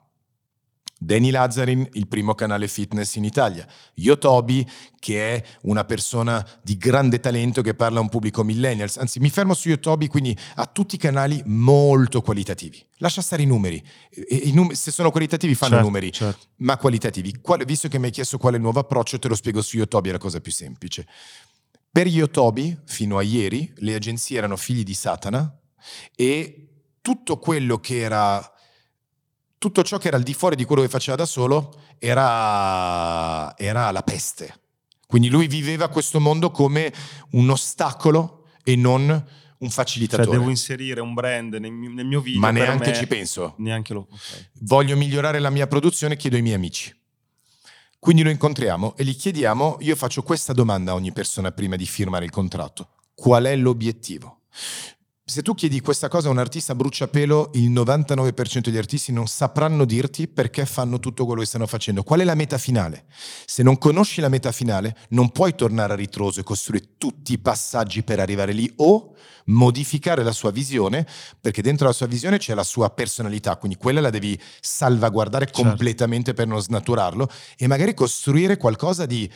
[1.03, 3.67] Danny Lazzarin, il primo canale fitness in Italia.
[3.95, 8.99] Yotobi, che è una persona di grande talento che parla a un pubblico millennials.
[8.99, 12.85] Anzi, mi fermo su Yotobi, quindi ha tutti i canali molto qualitativi.
[12.99, 13.83] Lascia stare i numeri.
[14.29, 16.47] I num- se sono qualitativi fanno certo, numeri, certo.
[16.57, 17.41] ma qualitativi.
[17.41, 19.79] Quale, visto che mi hai chiesto qual è il nuovo approccio, te lo spiego su
[19.79, 21.07] Yotobi, è la cosa più semplice.
[21.91, 25.51] Per Yotobi, fino a ieri, le agenzie erano figli di Satana
[26.15, 26.69] e
[27.01, 28.53] tutto quello che era
[29.61, 33.91] tutto ciò che era al di fuori di quello che faceva da solo era, era
[33.91, 34.55] la peste.
[35.07, 36.91] Quindi lui viveva questo mondo come
[37.33, 39.27] un ostacolo e non
[39.59, 40.29] un facilitatore.
[40.29, 42.41] Cioè devo inserire un brand nel mio, nel mio video.
[42.41, 43.53] Ma neanche me, ci penso.
[43.59, 44.09] Neanche lo.
[44.11, 44.49] Okay.
[44.61, 46.97] Voglio migliorare la mia produzione, chiedo ai miei amici.
[47.99, 51.85] Quindi lo incontriamo e gli chiediamo, io faccio questa domanda a ogni persona prima di
[51.85, 52.93] firmare il contratto.
[53.15, 54.45] Qual è l'obiettivo?
[55.31, 59.85] Se tu chiedi questa cosa a un artista bruciapelo, il 99% degli artisti non sapranno
[59.85, 62.03] dirti perché fanno tutto quello che stanno facendo.
[62.03, 63.05] Qual è la meta finale?
[63.47, 67.39] Se non conosci la meta finale, non puoi tornare a ritroso e costruire tutti i
[67.39, 69.15] passaggi per arrivare lì o
[69.45, 71.07] modificare la sua visione,
[71.41, 75.63] perché dentro la sua visione c'è la sua personalità, quindi quella la devi salvaguardare certo.
[75.63, 79.31] completamente per non snaturarlo e magari costruire qualcosa di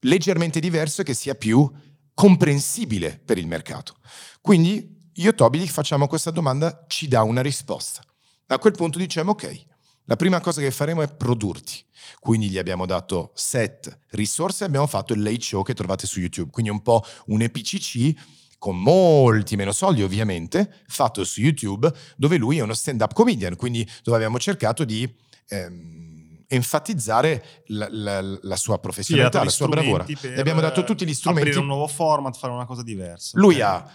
[0.00, 1.70] leggermente diverso che sia più
[2.14, 3.94] comprensibile per il mercato.
[4.40, 8.02] Quindi io Toby gli facciamo questa domanda, ci dà una risposta.
[8.46, 9.64] A quel punto diciamo ok,
[10.04, 11.84] la prima cosa che faremo è produrti.
[12.18, 16.20] Quindi gli abbiamo dato set, risorse e abbiamo fatto il late show che trovate su
[16.20, 16.50] YouTube.
[16.50, 18.14] Quindi un po' un EPCC
[18.58, 23.88] con molti meno soldi ovviamente, fatto su YouTube, dove lui è uno stand-up comedian, quindi
[24.02, 25.10] dove abbiamo cercato di
[25.48, 30.04] ehm, enfatizzare la, la, la, sua professionalità, sì, la sua bravura.
[30.04, 31.48] Gli abbiamo dato tutti gli strumenti.
[31.50, 33.38] Aprire un nuovo format, fare una cosa diversa.
[33.38, 33.66] Lui okay.
[33.66, 33.90] ha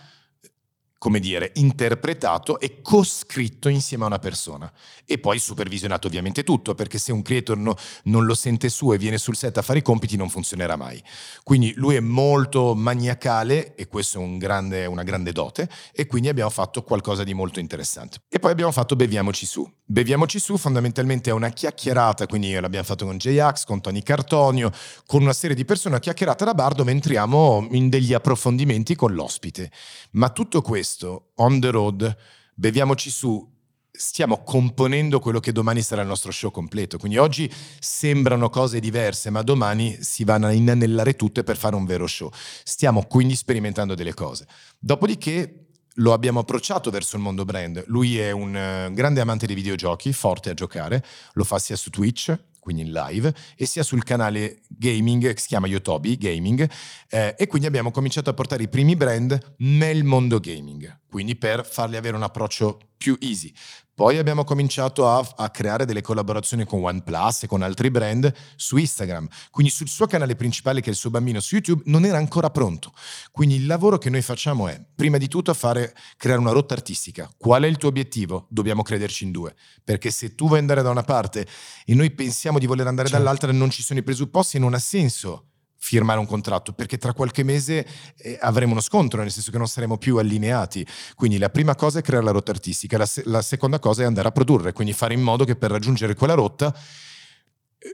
[1.05, 4.73] come dire, interpretato e coscritto insieme a una persona.
[5.05, 8.97] E poi supervisionato ovviamente tutto, perché se un creator no, non lo sente suo e
[8.97, 10.99] viene sul set a fare i compiti non funzionerà mai.
[11.43, 16.27] Quindi lui è molto maniacale e questo è un grande, una grande dote e quindi
[16.27, 18.21] abbiamo fatto qualcosa di molto interessante.
[18.27, 19.71] E poi abbiamo fatto Beviamoci su.
[19.85, 24.71] Beviamoci su fondamentalmente è una chiacchierata, quindi l'abbiamo fatto con J-Ax, con Tony Cartonio,
[25.05, 29.13] con una serie di persone, una chiacchierata da bar dove entriamo in degli approfondimenti con
[29.13, 29.69] l'ospite.
[30.13, 32.15] Ma tutto questo questo, on the road,
[32.53, 33.53] beviamoci su,
[33.91, 36.97] stiamo componendo quello che domani sarà il nostro show completo.
[36.97, 41.85] Quindi oggi sembrano cose diverse, ma domani si vanno a inanellare tutte per fare un
[41.85, 42.31] vero show.
[42.63, 44.47] Stiamo quindi sperimentando delle cose.
[44.79, 45.59] Dopodiché
[45.99, 47.83] lo abbiamo approcciato verso il mondo brand.
[47.87, 51.03] Lui è un uh, grande amante dei videogiochi, forte a giocare,
[51.33, 55.49] lo fa sia su Twitch, quindi in live, e sia sul canale gaming che si
[55.49, 56.67] chiama Yotobi Gaming,
[57.11, 61.63] eh, e quindi abbiamo cominciato a portare i primi brand nel mondo gaming, quindi per
[61.63, 63.53] farli avere un approccio più easy.
[63.95, 68.75] Poi abbiamo cominciato a, a, creare delle collaborazioni con OnePlus e con altri brand su
[68.75, 69.25] Instagram.
[69.51, 72.49] Quindi sul suo canale principale, che è il suo bambino su YouTube, non era ancora
[72.49, 72.91] pronto.
[73.31, 77.31] Quindi il lavoro che noi facciamo è, prima di tutto, fare, creare una rotta artistica.
[77.37, 78.47] Qual è il tuo obiettivo?
[78.49, 79.55] Dobbiamo crederci in due.
[79.81, 81.47] Perché se tu vuoi andare da una parte
[81.85, 83.23] e noi pensiamo di voler andare certo.
[83.23, 85.51] dall'altra, non ci sono i presupposti e non ha senso
[85.85, 87.85] firmare un contratto, perché tra qualche mese
[88.17, 90.83] eh, avremo uno scontro, nel senso che non saremo più allineati.
[91.13, 94.05] Quindi la prima cosa è creare la rotta artistica, la, se- la seconda cosa è
[94.05, 96.75] andare a produrre, quindi fare in modo che per raggiungere quella rotta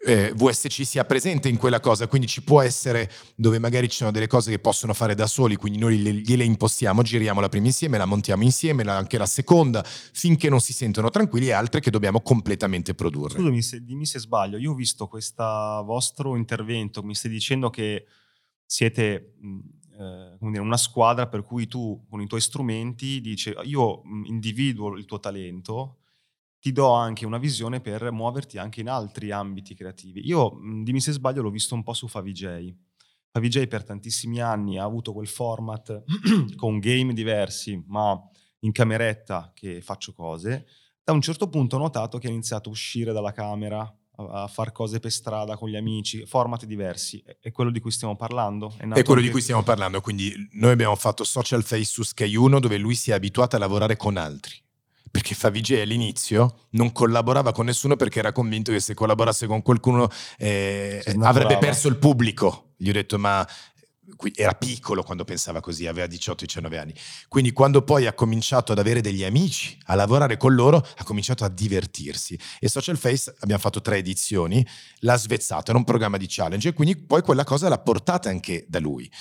[0.05, 4.11] eh, VSC sia presente in quella cosa, quindi ci può essere dove magari ci sono
[4.11, 7.67] delle cose che possono fare da soli, quindi noi le, gliele impostiamo, giriamo la prima
[7.67, 11.91] insieme, la montiamo insieme, anche la seconda, finché non si sentono tranquilli e altre che
[11.91, 13.35] dobbiamo completamente produrre.
[13.35, 15.43] Scusami, se, dimmi se sbaglio, io ho visto questo
[15.85, 18.05] vostro intervento, mi stai dicendo che
[18.65, 19.35] siete...
[19.91, 24.97] Eh, come dire, una squadra per cui tu con i tuoi strumenti dici io individuo
[24.97, 26.00] il tuo talento
[26.61, 30.27] ti do anche una visione per muoverti anche in altri ambiti creativi.
[30.27, 32.71] Io, dimmi se sbaglio, l'ho visto un po' su Favij.
[33.31, 36.03] Favij per tantissimi anni ha avuto quel format
[36.55, 38.15] con game diversi, ma
[38.59, 40.67] in cameretta che faccio cose.
[41.03, 44.71] Da un certo punto ho notato che ha iniziato a uscire dalla camera, a fare
[44.71, 47.23] cose per strada con gli amici, format diversi.
[47.39, 48.71] È quello di cui stiamo parlando?
[48.77, 49.23] È, è quello anche...
[49.23, 49.99] di cui stiamo parlando.
[49.99, 53.59] Quindi noi abbiamo fatto Social Face su Sky 1 dove lui si è abituato a
[53.59, 54.61] lavorare con altri
[55.11, 60.09] perché Favij all'inizio non collaborava con nessuno perché era convinto che se collaborasse con qualcuno
[60.37, 62.69] eh, avrebbe perso il pubblico.
[62.77, 63.45] Gli ho detto ma
[64.33, 66.93] era piccolo quando pensava così, aveva 18-19 anni.
[67.27, 71.43] Quindi quando poi ha cominciato ad avere degli amici, a lavorare con loro, ha cominciato
[71.43, 72.37] a divertirsi.
[72.59, 74.65] E Social Face abbiamo fatto tre edizioni,
[74.99, 78.65] l'ha svezzato, era un programma di challenge e quindi poi quella cosa l'ha portata anche
[78.67, 79.11] da lui.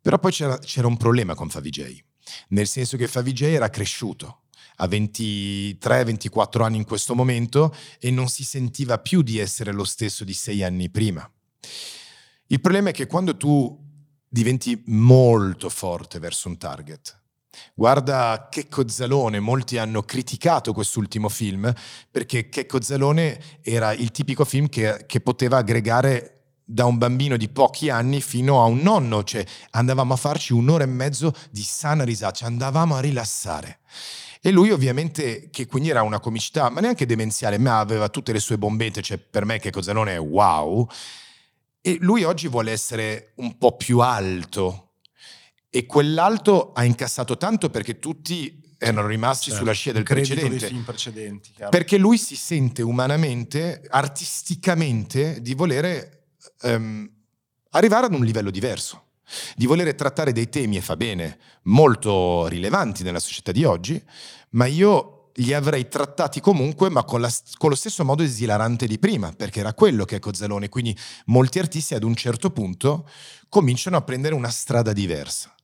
[0.00, 2.04] Però poi c'era, c'era un problema con Favij,
[2.48, 4.41] nel senso che Favij era cresciuto,
[4.82, 10.24] ha 23-24 anni in questo momento e non si sentiva più di essere lo stesso
[10.24, 11.28] di sei anni prima.
[12.48, 13.78] Il problema è che quando tu
[14.28, 17.20] diventi molto forte verso un target,
[17.74, 21.70] Guarda Checco Zalone, molti hanno criticato quest'ultimo film
[22.10, 27.50] perché Checco Zalone era il tipico film che, che, poteva aggregare da un bambino di
[27.50, 32.04] pochi anni fino a un nonno, cioè andavamo a farci un'ora e mezzo di sana
[32.04, 33.80] risata, cioè andavamo a rilassare.
[34.44, 38.40] E lui ovviamente, che quindi era una comicità, ma neanche demenziale, ma aveva tutte le
[38.40, 40.84] sue bombette, cioè per me che cosa non è wow.
[41.80, 44.94] E lui oggi vuole essere un po' più alto.
[45.70, 50.74] E quell'alto ha incassato tanto perché tutti erano rimasti certo, sulla scia del precedente.
[50.84, 51.52] precedenti.
[51.52, 51.70] Chiaro.
[51.70, 56.30] Perché lui si sente umanamente, artisticamente, di volere
[56.62, 57.08] um,
[57.70, 59.10] arrivare ad un livello diverso
[59.56, 64.02] di volere trattare dei temi, e fa bene, molto rilevanti nella società di oggi,
[64.50, 68.98] ma io li avrei trattati comunque, ma con, la, con, lo stesso modo esilarante di
[68.98, 70.68] prima, perché era quello che è Cozzalone.
[70.68, 73.08] Quindi molti artisti ad un certo punto
[73.48, 75.54] cominciano a prendere una strada diversa.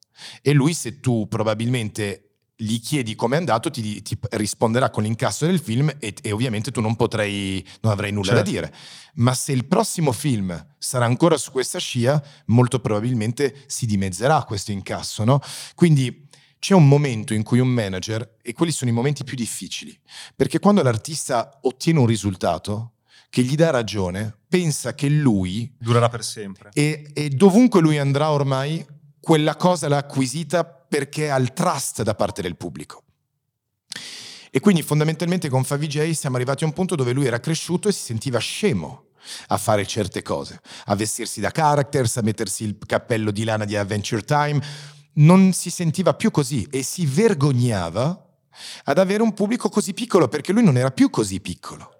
[0.43, 2.28] E lui, se tu probabilmente
[2.61, 6.73] gli chiedi come è andato, ti, ti, risponderà con l'incasso del film e, e, ovviamente
[6.73, 8.43] tu non potrai, non avrai nulla certo.
[8.43, 8.75] da dire.
[9.15, 14.73] Ma se il prossimo film sarà ancora su questa scia, molto probabilmente si dimezzerà questo
[14.73, 15.41] incasso, no?
[15.77, 16.27] Quindi
[16.59, 19.97] c'è un momento in cui un manager, e quelli sono i momenti più difficili,
[20.35, 22.95] perché quando l'artista ottiene un risultato,
[23.31, 25.73] che gli dà ragione, pensa che lui...
[25.79, 26.71] Durerà per sempre.
[26.73, 28.85] E, e dovunque lui andrà ormai,
[29.21, 33.03] quella cosa l'ha acquisita perché ha il trust da parte del pubblico.
[34.51, 37.93] E quindi fondamentalmente con Favij siamo arrivati a un punto dove lui era cresciuto e
[37.93, 39.09] si sentiva scemo
[39.49, 43.77] a fare certe cose, a vestirsi da characters, a mettersi il cappello di lana di
[43.77, 44.61] Adventure Time,
[45.15, 48.27] non si sentiva più così e si vergognava
[48.85, 51.97] ad avere un pubblico così piccolo perché lui non era più così piccolo.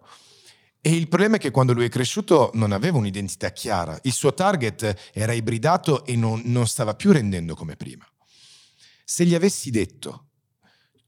[0.81, 4.33] E il problema è che quando lui è cresciuto non aveva un'identità chiara, il suo
[4.33, 8.07] target era ibridato e non, non stava più rendendo come prima.
[9.11, 10.27] Se gli avessi detto,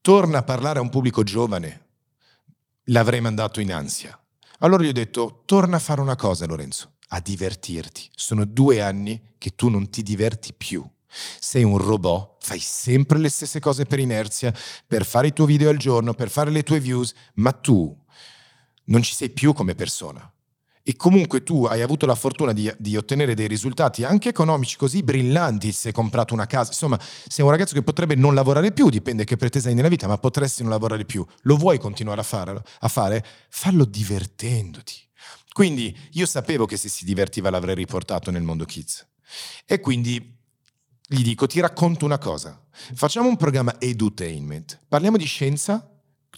[0.00, 1.88] torna a parlare a un pubblico giovane,
[2.84, 4.18] l'avrei mandato in ansia.
[4.60, 8.08] Allora gli ho detto, torna a fare una cosa Lorenzo, a divertirti.
[8.14, 10.82] Sono due anni che tu non ti diverti più.
[11.38, 14.50] Sei un robot, fai sempre le stesse cose per inerzia,
[14.86, 17.94] per fare i tuoi video al giorno, per fare le tue views, ma tu
[18.84, 20.32] non ci sei più come persona
[20.82, 25.02] e comunque tu hai avuto la fortuna di, di, ottenere dei risultati anche economici così
[25.02, 28.88] brillanti se hai comprato una casa, insomma sei un ragazzo che potrebbe non lavorare più,
[28.88, 32.24] dipende che pretesa hai nella vita, ma potresti non lavorare più, lo vuoi continuare a,
[32.24, 33.24] fare, a fare?
[33.48, 34.94] Fallo divertendoti.
[35.52, 39.06] Quindi io sapevo che se si divertiva l'avrei riportato nel mondo kids.
[39.66, 40.38] E quindi
[41.06, 42.64] gli dico ti racconto una cosa,
[42.94, 45.86] facciamo un programma edutainment, parliamo di scienza,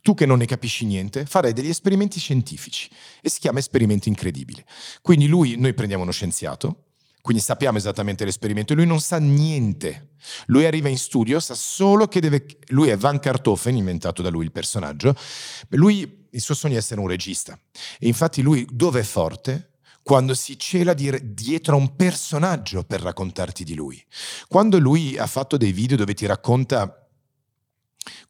[0.00, 2.88] tu che non ne capisci niente, farai degli esperimenti scientifici
[3.20, 4.64] e si chiama esperimento incredibile.
[5.02, 6.84] Quindi lui, noi prendiamo uno scienziato,
[7.22, 10.14] quindi sappiamo esattamente l'esperimento, lui non sa niente.
[10.46, 12.44] Lui arriva in studio, sa solo che deve...
[12.68, 15.14] Lui è Van Kartoffen, inventato da lui il personaggio.
[15.70, 17.56] Lui, il suo sogno è essere un regista.
[18.00, 19.70] E infatti lui dove è forte?
[20.02, 24.04] Quando si cela dietro a un personaggio per raccontarti di lui.
[24.48, 27.08] Quando lui ha fatto dei video dove ti racconta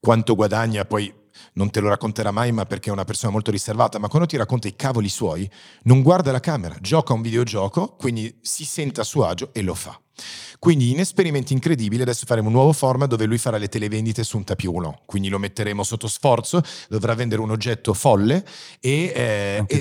[0.01, 1.11] quanto guadagna, poi
[1.55, 4.37] non te lo racconterà mai, ma perché è una persona molto riservata, ma quando ti
[4.37, 5.49] racconta i cavoli suoi,
[5.85, 9.75] non guarda la camera, gioca un videogioco, quindi si sente a suo agio e lo
[9.75, 9.99] fa.
[10.59, 14.37] Quindi in esperimenti incredibili adesso faremo un nuovo format dove lui farà le televendite su
[14.37, 18.45] un tapiolo, quindi lo metteremo sotto sforzo, dovrà vendere un oggetto folle
[18.79, 19.13] e...
[19.15, 19.81] Eh, Anche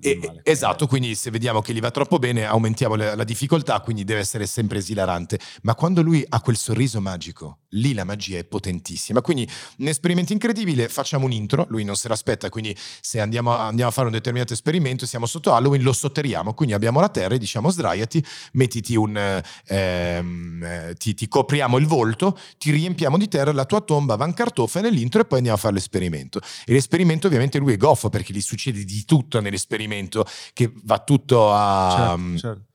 [0.00, 3.24] e, e, male, esatto, quindi se vediamo che gli va troppo bene aumentiamo la, la
[3.24, 5.38] difficoltà, quindi deve essere sempre esilarante.
[5.62, 9.20] Ma quando lui ha quel sorriso magico, lì la magia è potentissima.
[9.20, 9.48] Quindi
[9.78, 13.92] un esperimento incredibile, facciamo un intro, lui non se l'aspetta, quindi se andiamo, andiamo a
[13.92, 17.70] fare un determinato esperimento, siamo sotto Halloween, lo sotterriamo, quindi abbiamo la terra e diciamo
[17.70, 19.42] sdraiati, mettiti un...
[19.66, 24.34] Ehm, ti, ti, copriamo il volto, ti riempiamo di terra, la tua tomba va in
[24.34, 26.40] cartoffa nell'intro e poi andiamo a fare l'esperimento.
[26.64, 31.52] E l'esperimento ovviamente lui è goffo perché gli succede di tutto nell'esperimento, che va tutto
[31.52, 32.16] a...
[32.16, 32.74] Certo, certo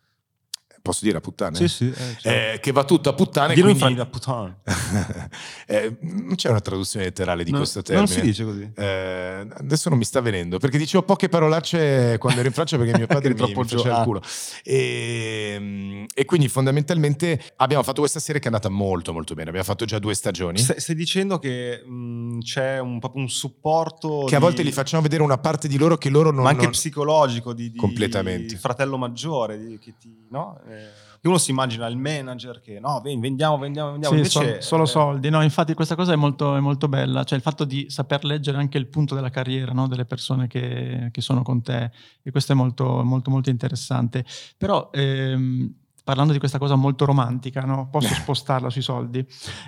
[0.81, 1.55] posso dire a puttane?
[1.55, 1.89] Sì, sì.
[1.89, 2.29] Eh, certo.
[2.29, 3.53] eh, che va tutto a puttane.
[3.53, 3.83] Dillo quindi...
[3.83, 4.59] in francia, puttane.
[5.67, 8.07] eh, non c'è una traduzione letterale di no, questo termine.
[8.07, 8.71] Non si dice così.
[8.75, 12.97] Eh, adesso non mi sta venendo, perché dicevo poche parolacce quando ero in Francia perché
[12.97, 14.21] mio padre mi, mi faceva il culo.
[14.63, 19.49] E, ehm, e, quindi fondamentalmente abbiamo fatto questa serie che è andata molto molto bene,
[19.49, 20.57] abbiamo fatto già due stagioni.
[20.57, 24.21] Stai, stai dicendo che mh, c'è un, un supporto...
[24.21, 24.35] Che di...
[24.35, 26.43] a volte li facciamo vedere una parte di loro che loro non...
[26.43, 26.71] Ma anche non...
[26.71, 28.55] psicologico, di, di, completamente.
[28.57, 30.09] fratello maggiore, di, che ti...
[30.29, 30.59] No?
[30.71, 34.15] Eh uno si immagina il manager che no, vendiamo, vendiamo, vendiamo.
[34.15, 35.29] Sì, Invece, solo, solo soldi.
[35.29, 38.57] No, infatti questa cosa è molto, è molto, bella, cioè il fatto di saper leggere
[38.57, 39.87] anche il punto della carriera no?
[39.87, 41.91] delle persone che, che, sono con te
[42.23, 44.25] e questo è molto, molto, molto interessante.
[44.57, 45.71] Però ehm,
[46.03, 47.87] parlando di questa cosa molto romantica, no?
[47.91, 49.23] posso spostarla sui soldi,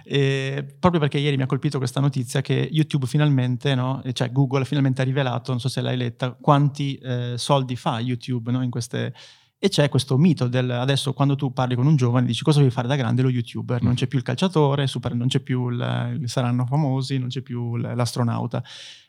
[0.06, 4.01] eh, proprio perché ieri mi ha colpito questa notizia che YouTube finalmente, no?
[4.14, 8.51] cioè Google finalmente ha rivelato, non so se l'hai letta, quanti eh, soldi fa YouTube
[8.51, 8.64] no?
[8.64, 9.14] in queste
[9.64, 12.70] e c'è questo mito del adesso quando tu parli con un giovane dici cosa vuoi
[12.70, 16.24] fare da grande lo youtuber, non c'è più il calciatore, super, non c'è più il,
[16.26, 18.61] saranno famosi, non c'è più l'astronauta.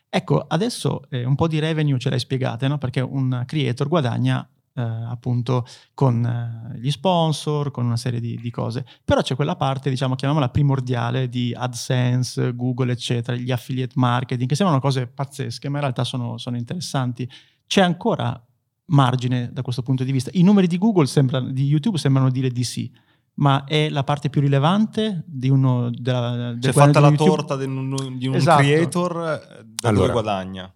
[0.07, 2.77] Ecco, adesso eh, un po' di revenue ce l'hai spiegate, no?
[2.77, 8.49] perché un creator guadagna eh, appunto con eh, gli sponsor, con una serie di, di,
[8.49, 8.85] cose.
[9.03, 14.55] Però c'è quella parte, diciamo, chiamiamola primordiale di AdSense, Google, eccetera, gli affiliate marketing, che
[14.55, 17.29] sembrano cose pazzesche, ma in realtà sono, sono interessanti.
[17.67, 18.41] C'è ancora
[18.87, 20.29] margine da questo punto di vista.
[20.33, 22.91] I numeri di Google sembrano, di YouTube sembrano dire di sì,
[23.35, 27.29] ma è la parte più rilevante di uno della, del C'è fatta la YouTube?
[27.29, 28.61] torta di un, di un esatto.
[28.61, 30.73] creator eh, da allora, guadagna.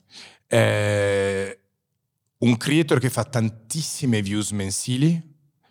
[0.48, 1.60] Eh,
[2.40, 5.28] un creator che fa tantissime views mensili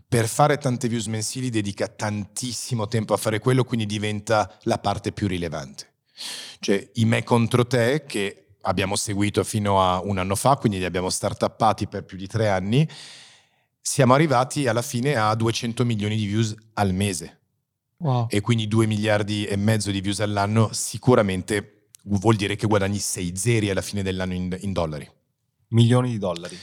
[0.09, 5.13] per fare tante views mensili dedica tantissimo tempo a fare quello, quindi diventa la parte
[5.13, 5.97] più rilevante.
[6.61, 10.85] Cioè, i me contro te che abbiamo seguito fino a un anno fa, quindi li
[10.85, 12.89] abbiamo startuppati per più di tre anni,
[13.81, 17.37] siamo arrivati alla fine a 200 milioni di views al mese.
[17.99, 18.27] Wow.
[18.31, 23.37] E quindi 2 miliardi e mezzo di views all'anno sicuramente vuol dire che guadagni 6
[23.37, 25.11] zeri alla fine dell'anno in, in dollari.
[25.71, 26.57] Milioni di dollari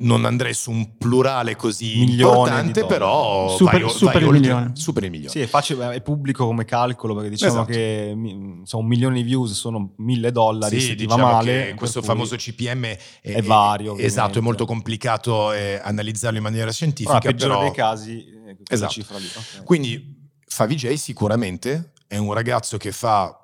[0.00, 4.70] non andrei su un plurale così Milione importante, però super, vai, super, vai il milione.
[4.74, 5.30] super il milione.
[5.30, 7.72] Sì, è facile, è pubblico come calcolo perché diciamo esatto.
[7.72, 8.16] che
[8.64, 11.74] so, un milione di views sono mille dollari, sì, se diciamo va male.
[11.74, 13.96] questo famoso CPM è, è, è vario.
[13.96, 17.18] È, esatto, è molto complicato eh, analizzarlo in maniera scientifica.
[17.18, 19.00] Però, però dei casi, eh, esatto.
[19.00, 19.64] Okay.
[19.64, 23.39] Quindi Favij sicuramente è un ragazzo che fa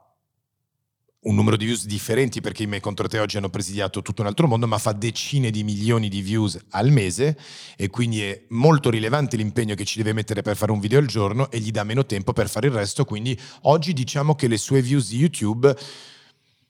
[1.26, 4.28] un numero di views differenti perché i miei contro te oggi hanno presidiato tutto un
[4.28, 7.36] altro mondo, ma fa decine di milioni di views al mese
[7.76, 11.06] e quindi è molto rilevante l'impegno che ci deve mettere per fare un video al
[11.06, 14.56] giorno e gli dà meno tempo per fare il resto, quindi oggi diciamo che le
[14.56, 15.76] sue views di YouTube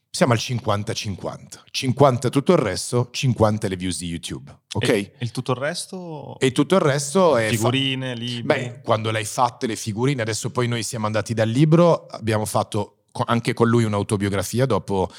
[0.09, 1.45] siamo al 50-50.
[1.69, 4.51] 50 tutto il resto, 50 le views di YouTube.
[4.73, 4.89] Ok?
[4.89, 6.39] E, e tutto il resto?
[6.39, 7.49] E tutto il resto è.
[7.49, 8.41] Figurine, fa- libri.
[8.41, 12.96] Beh, quando l'hai fatte le figurine, adesso poi noi siamo andati dal libro, abbiamo fatto
[13.25, 15.09] anche con lui un'autobiografia dopo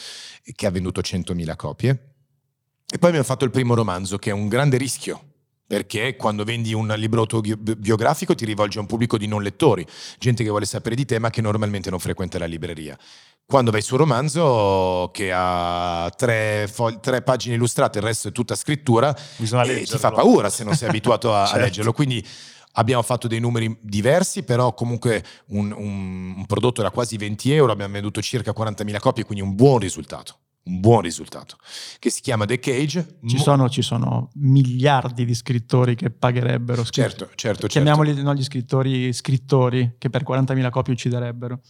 [0.54, 1.90] che ha venduto 100.000 copie.
[2.90, 5.22] E poi abbiamo fatto il primo romanzo, che è un grande rischio,
[5.66, 9.86] perché quando vendi un libro autobiografico ti rivolge a un pubblico di non lettori,
[10.18, 12.98] gente che vuole sapere di te ma che normalmente non frequenta la libreria.
[13.44, 18.54] Quando vai sul romanzo che ha tre, fo- tre pagine illustrate, il resto è tutta
[18.54, 21.58] scrittura, eh, ti fa paura se non sei abituato a, certo.
[21.58, 21.92] a leggerlo.
[21.92, 22.26] Quindi
[22.78, 27.72] Abbiamo fatto dei numeri diversi, però comunque un, un, un prodotto da quasi 20 euro,
[27.72, 30.36] abbiamo venduto circa 40.000 copie, quindi un buon risultato
[30.68, 31.56] un buon risultato,
[31.98, 33.18] che si chiama The Cage.
[33.26, 36.84] Ci, sono, ci sono, miliardi di scrittori che pagherebbero.
[36.84, 37.08] Scrittori.
[37.08, 37.66] Certo, certo, certo.
[37.68, 41.60] Chiamiamoli no, gli scrittori scrittori che per 40.000 copie ucciderebbero.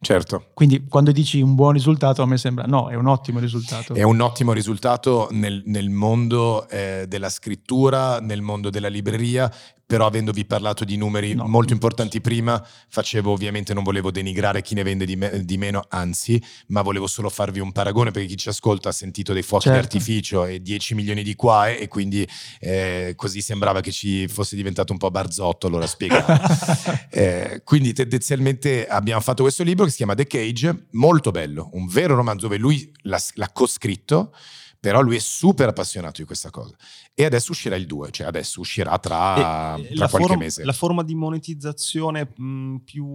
[0.00, 0.50] Certo.
[0.54, 3.94] Quindi quando dici un buon risultato a me sembra no, è un ottimo risultato.
[3.94, 9.52] È un ottimo risultato nel, nel mondo eh, della scrittura, nel mondo della libreria
[9.88, 11.48] però avendovi parlato di numeri no.
[11.48, 15.86] molto importanti prima, facevo ovviamente, non volevo denigrare chi ne vende di, me, di, meno,
[15.88, 19.70] anzi, ma volevo solo farvi un paragone perché chi ci ascolta ha sentito dei fuochi
[19.70, 19.80] certo.
[19.80, 22.28] d'artificio e 10 milioni di qua e quindi
[22.60, 26.38] eh, così sembrava che ci fosse diventato un po' barzotto, allora spiegare.
[27.08, 31.86] eh, quindi tendenzialmente abbiamo fatto questo libro che si chiama The Cage, molto bello, un
[31.86, 34.34] vero romanzo dove lui l'ha, l'ha coscritto
[34.80, 36.74] però lui è super appassionato di questa cosa.
[37.14, 40.64] E adesso uscirà il 2, cioè adesso uscirà tra, tra qualche form- mese.
[40.64, 43.06] La forma di monetizzazione mh, più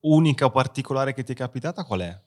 [0.00, 2.20] unica o particolare che ti è capitata qual è?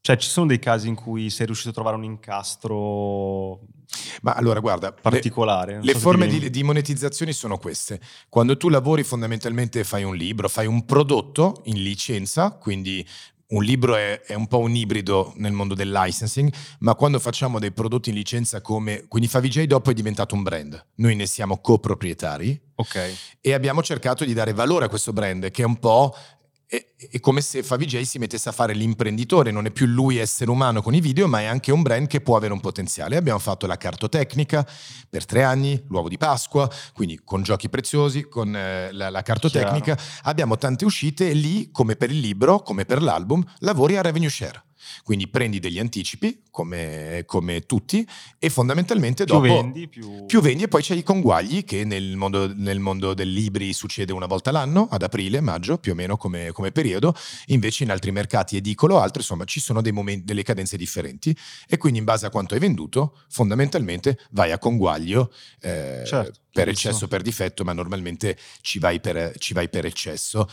[0.00, 3.62] Cioè, ci sono dei casi in cui sei riuscito a trovare un incastro
[4.22, 5.78] Ma allora, guarda, particolare?
[5.78, 6.38] Le, le so forme di...
[6.38, 8.00] di, di, monetizzazione sono queste.
[8.28, 13.04] Quando tu lavori fondamentalmente fai un libro, fai un prodotto in licenza, quindi
[13.48, 17.58] un libro è, è, un po' un ibrido nel mondo del licensing, ma quando facciamo
[17.58, 19.04] dei prodotti in licenza come...
[19.06, 20.84] Quindi Favij dopo è diventato un brand.
[20.96, 22.60] Noi ne siamo coproprietari.
[22.76, 23.36] Ok.
[23.40, 26.14] E abbiamo cercato di dare valore a questo brand, che è un po'
[26.68, 30.50] è, è, come se Favij si mettesse a fare l'imprenditore, non è più lui essere
[30.50, 33.16] umano con i video, ma è anche un brand che può avere un potenziale.
[33.16, 34.66] Abbiamo fatto la cartotecnica
[35.08, 39.94] per tre anni, l'uovo di Pasqua, quindi con giochi preziosi, con eh, la, la, cartotecnica.
[39.94, 40.20] Chiaro.
[40.22, 44.28] Abbiamo tante uscite e lì, come per il libro, come per l'album, lavori a revenue
[44.28, 44.65] share.
[45.04, 48.06] Quindi prendi degli anticipi, come, come tutti,
[48.38, 49.46] e fondamentalmente più dopo...
[49.46, 50.26] Vendi, più...
[50.26, 54.12] più vendi e poi c'è i conguagli che nel mondo, nel mondo del libri succede
[54.12, 57.14] una volta l'anno, ad aprile, maggio, più o meno come, come periodo,
[57.46, 61.36] invece in altri mercati edicolo altri, insomma, ci sono momenti, delle cadenze differenti.
[61.68, 66.68] E quindi in base a quanto hai venduto, fondamentalmente vai a conguaglio eh, certo, per
[66.68, 70.48] eccesso, per difetto, ma normalmente ci vai per, ci vai per eccesso.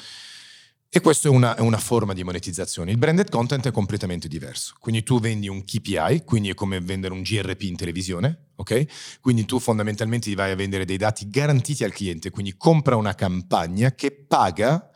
[0.95, 2.91] E questa è è una, forma di monetizzazione.
[2.91, 4.75] Il branded content è completamente diverso.
[4.77, 9.19] Quindi tu vendi un KPI, quindi è come vendere un GRP in televisione, ok?
[9.19, 13.93] Quindi tu fondamentalmente vai a vendere dei dati garantiti al cliente, quindi compra una campagna
[13.93, 14.91] che paga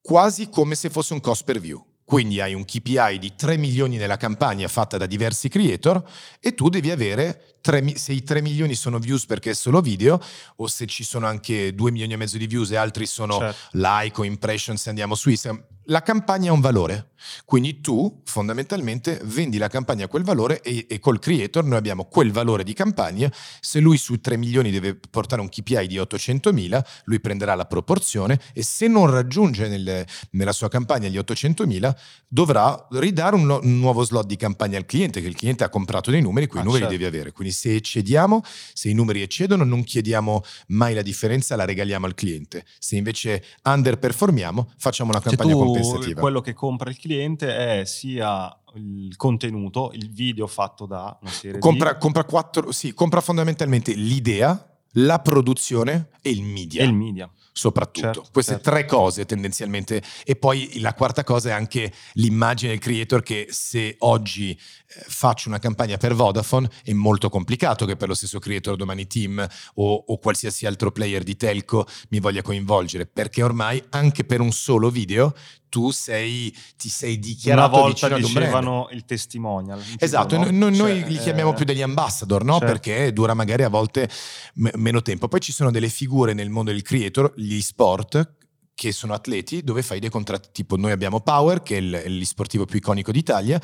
[0.00, 1.86] quasi come se fosse un cost per view.
[2.06, 6.00] Quindi hai un KPI di 3 milioni nella campagna fatta da diversi creator
[6.38, 10.22] e tu devi avere 3, se i 3 milioni sono views perché è solo video
[10.56, 13.56] o se ci sono anche 2 milioni e mezzo di views e altri sono certo.
[13.72, 17.10] like o impressions se andiamo su Instagram la campagna ha un valore,
[17.44, 22.06] quindi tu fondamentalmente vendi la campagna a quel valore e, e, col creator noi abbiamo
[22.06, 26.52] quel valore di campagna, se lui sui 3 milioni deve portare un KPI di 800
[26.52, 31.66] mila, lui prenderà la proporzione e se non raggiunge nel, nella sua campagna gli 800
[31.66, 35.68] mila dovrà ridare un, un, nuovo slot di campagna al cliente, che il cliente ha
[35.68, 36.98] comprato dei numeri, quei ah, numeri certo.
[36.98, 41.64] devi avere, quindi se eccediamo, se i numeri eccedono non chiediamo mai la differenza, la
[41.64, 46.20] regaliamo al cliente, se invece underperformiamo facciamo una campagna completa compensativa.
[46.20, 51.58] quello che compra il cliente è sia il contenuto, il video fatto da una serie
[51.58, 51.98] compra, di...
[51.98, 56.82] Compra, quattro, sì, compra fondamentalmente l'idea, la produzione e il media.
[56.82, 58.12] E il media soprattutto.
[58.12, 58.70] Certo, Queste certo.
[58.70, 60.02] tre cose tendenzialmente.
[60.24, 65.58] E poi la quarta cosa è anche l'immagine del creator che se oggi faccio una
[65.58, 70.18] campagna per Vodafone è molto complicato che per lo stesso creator domani team o, o
[70.18, 75.34] qualsiasi altro player di telco mi voglia coinvolgere, perché ormai anche per un solo video
[75.68, 79.82] tu sei, ti sei dichiarato Una volta dicevano il testimonial.
[79.98, 80.50] Esatto, no?
[80.50, 81.54] noi, cioè, li chiamiamo eh...
[81.54, 82.58] più degli ambassador, no?
[82.58, 82.66] Certo.
[82.66, 84.08] Perché dura magari a volte
[84.54, 85.28] m- meno tempo.
[85.28, 88.35] Poi ci sono delle figure nel mondo del creator, gli sport,
[88.76, 92.76] che sono atleti dove fai dei contratti tipo noi abbiamo Power che è l'esportivo più
[92.76, 93.58] iconico d'Italia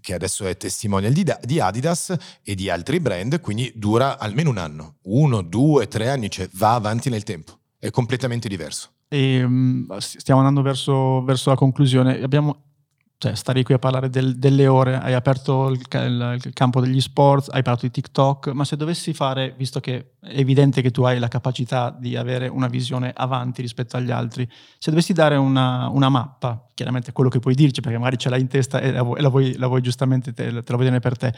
[0.00, 4.58] che adesso è testimonial di, di, Adidas e di altri brand quindi dura almeno un
[4.58, 4.96] anno.
[5.02, 7.58] Uno, due, tre anni cioè va avanti nel tempo.
[7.78, 8.90] È completamente diverso.
[9.08, 12.22] E, um, stiamo andando verso, verso, la conclusione.
[12.22, 12.65] Abbiamo,
[13.18, 17.00] cioè, stare qui a parlare del, delle ore, hai aperto il, il, il, campo degli
[17.00, 21.02] sport, hai parlato di TikTok, ma se dovessi fare, visto che è evidente che tu
[21.02, 24.46] hai la capacità di avere una visione avanti rispetto agli altri,
[24.78, 28.40] se dovessi dare una, una mappa, chiaramente quello che puoi dirci, perché magari ce l'hai
[28.42, 31.00] in testa e la vuoi, la vuoi, la vuoi giustamente, te, te la vuoi vedere
[31.00, 31.32] per te,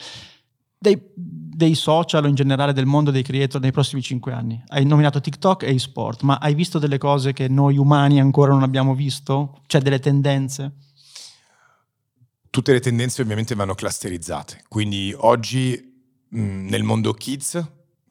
[0.81, 4.61] dei, dei, social o in generale del mondo dei creator nei prossimi cinque anni?
[4.67, 8.65] Hai nominato TikTok e eSport, ma hai visto delle cose che noi umani ancora non
[8.65, 9.61] abbiamo visto?
[9.67, 10.73] C'è delle tendenze?
[12.51, 17.63] Tutte le tendenze ovviamente vanno clusterizzate, quindi oggi mh, nel mondo kids,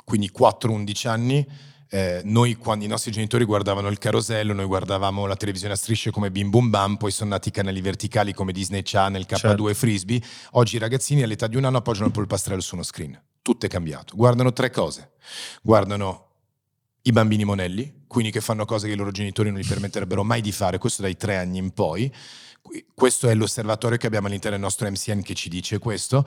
[0.04, 1.48] quindi 4-11 anni,
[1.90, 6.12] eh, noi quando i nostri genitori guardavano il carosello, noi guardavamo la televisione a strisce
[6.12, 9.70] come Bim Bum Bam, poi sono nati i canali verticali come Disney Channel, K2 certo.
[9.70, 10.22] e Frisbee.
[10.52, 13.20] Oggi i ragazzini all'età di un anno appoggiano il polpastrello su uno screen.
[13.42, 14.16] Tutto è cambiato.
[14.16, 15.12] Guardano tre cose.
[15.62, 16.26] Guardano
[17.04, 20.42] i bambini monelli, quindi che fanno cose che i loro genitori non gli permetterebbero mai
[20.42, 22.14] di fare, questo dai tre anni in poi.
[22.94, 26.26] Questo è l'osservatorio che abbiamo all'interno del nostro MCN che ci dice questo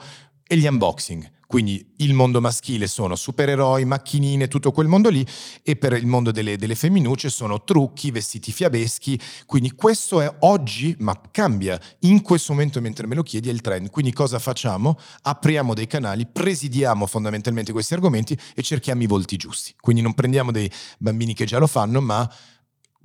[0.51, 1.31] e gli unboxing.
[1.47, 5.25] Quindi il mondo maschile sono supereroi, macchinine, tutto quel mondo lì,
[5.63, 9.19] e per il mondo delle, delle femminucce sono trucchi, vestiti fiabeschi.
[9.45, 13.61] Quindi questo è oggi, ma cambia in questo momento mentre me lo chiedi, è il
[13.61, 13.89] trend.
[13.89, 14.97] Quindi cosa facciamo?
[15.23, 19.73] Apriamo dei canali, presidiamo fondamentalmente questi argomenti e cerchiamo i volti giusti.
[19.79, 22.29] Quindi non prendiamo dei bambini che già lo fanno, ma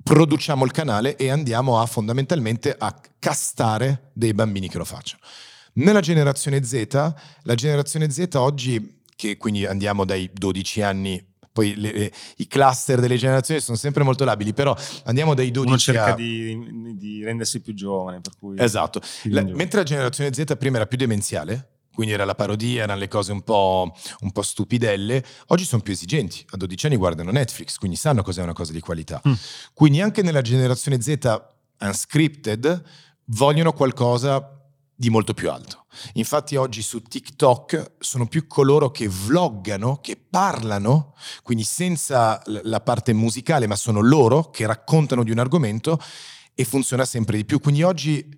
[0.07, 5.21] produciamo il canale e andiamo a fondamentalmente a castare dei bambini che lo facciano.
[5.73, 11.91] Nella generazione Z, la generazione Z oggi, che quindi andiamo dai 12 anni poi le,
[11.91, 16.13] le, i cluster delle generazioni sono sempre molto labili, però andiamo dai 12 Uno cerca
[16.13, 16.15] a...
[16.15, 18.21] di, di, rendersi più giovane.
[18.21, 22.35] Per cui esatto, la, mentre la generazione Z prima era più demenziale, quindi era la
[22.35, 25.25] parodia, erano le cose un po', un po', stupidelle.
[25.47, 28.79] Oggi sono più esigenti, a 12 anni guardano Netflix, quindi sanno cos'è una cosa di
[28.81, 29.19] qualità.
[29.27, 29.33] Mm.
[29.73, 31.17] Quindi anche nella generazione Z
[31.79, 32.83] unscripted
[33.29, 34.61] vogliono qualcosa
[34.93, 35.85] di molto più alto.
[36.13, 43.11] Infatti oggi su TikTok sono più coloro che vloggano, che parlano, quindi senza la parte
[43.11, 45.99] musicale, ma sono loro che raccontano di un argomento
[46.53, 47.59] e funziona sempre di più.
[47.59, 48.37] Quindi oggi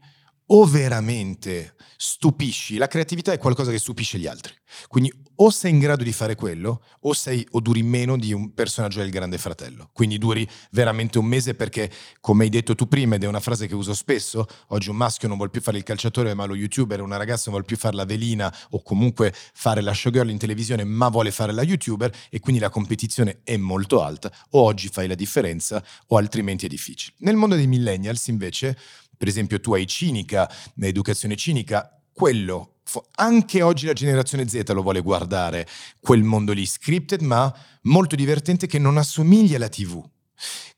[0.51, 4.53] o veramente stupisci, la creatività è qualcosa che stupisce gli altri.
[4.87, 8.53] Quindi o sei in grado di fare quello o, sei, o duri meno di un
[8.53, 9.89] personaggio del Grande Fratello.
[9.93, 11.91] Quindi duri veramente un mese perché,
[12.21, 15.27] come hai detto tu prima, ed è una frase che uso spesso, oggi un maschio
[15.27, 17.95] non vuole più fare il calciatore ma lo youtuber, una ragazza non vuole più fare
[17.95, 22.39] la velina o comunque fare la showgirl in televisione ma vuole fare la youtuber e
[22.39, 24.31] quindi la competizione è molto alta.
[24.51, 27.15] O oggi fai la differenza o altrimenti è difficile.
[27.19, 28.77] Nel mondo dei millennials invece
[29.19, 30.49] per esempio tu hai cinica,
[30.79, 32.75] educazione cinica, quello
[33.15, 35.67] anche oggi la generazione Z lo vuole guardare,
[35.99, 37.53] quel mondo lì scripted, ma
[37.83, 40.03] molto divertente che non assomiglia alla TV,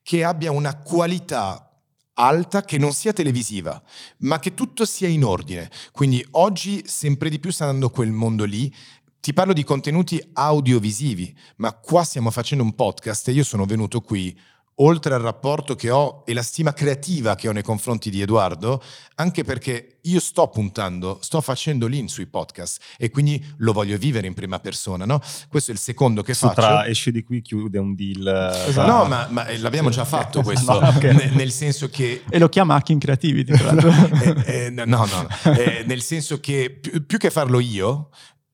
[0.01, 1.71] che abbia una qualità
[2.15, 3.81] alta che non sia televisiva,
[4.19, 5.71] ma che tutto sia in ordine.
[5.91, 8.73] Quindi oggi sempre di più sta andando quel mondo lì.
[9.21, 14.01] Ti parlo di contenuti audiovisivi, ma qua stiamo facendo un podcast e io sono venuto
[14.01, 14.37] qui
[14.81, 18.81] oltre al rapporto che ho e la stima creativa che ho nei confronti di Edoardo,
[19.15, 24.25] anche perché io sto puntando, sto facendo l'in sui podcast e quindi lo voglio vivere
[24.25, 25.21] in prima persona, no?
[25.47, 26.53] Questo è il secondo che faccio.
[26.55, 28.63] Tra esce di qui, chiude un deal.
[28.67, 28.91] Esatto.
[28.91, 31.13] No, ma, ma, l'abbiamo già fatto questo, no, okay.
[31.15, 32.23] nel, nel, senso che...
[32.27, 33.91] E lo chiama Hacking Creativity, tra l'altro.
[34.45, 35.53] eh, eh, no, no, no.
[35.53, 38.09] Eh, nel senso che più, più che farlo io,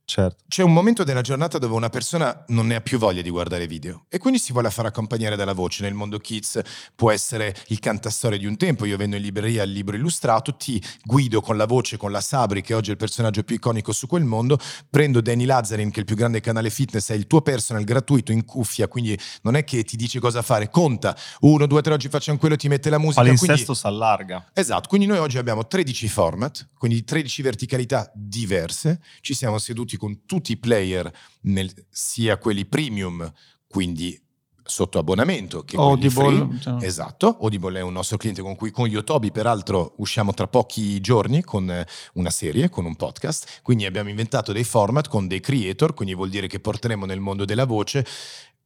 [0.10, 0.46] Certo.
[0.48, 3.68] C'è un momento della giornata dove una persona non ne ha più voglia di guardare
[3.68, 5.84] video e quindi si vuole far accompagnare dalla voce.
[5.84, 6.62] Nel mondo kids
[6.96, 10.82] può essere il cantastorie di un tempo, io vendo in libreria il libro illustrato, ti
[11.04, 14.08] guido con la voce, con la Sabri, che oggi è il personaggio più iconico su
[14.08, 14.58] quel mondo,
[14.90, 18.32] prendo Danny Lazzarin, che è il più grande canale fitness, è il tuo personal gratuito
[18.32, 22.08] in cuffia, quindi non è che ti dice cosa fare, conta, uno, due, tre, oggi
[22.08, 23.24] facciamo quello, ti mette la musica.
[23.24, 24.52] Palinsesto si allarga.
[24.54, 30.26] Esatto, quindi noi oggi abbiamo 13 format, quindi 13 verticalità diverse, ci siamo seduti con
[30.26, 33.32] tutti i player, nel, sia quelli premium,
[33.68, 34.20] quindi
[34.68, 36.60] sotto abbonamento che Audible.
[36.60, 36.84] Cioè.
[36.84, 41.44] Esatto, Audible è un nostro cliente con cui con Yotobi peraltro usciamo tra pochi giorni
[41.44, 46.14] con una serie, con un podcast, quindi abbiamo inventato dei format con dei creator, quindi
[46.14, 48.06] vuol dire che porteremo nel mondo della voce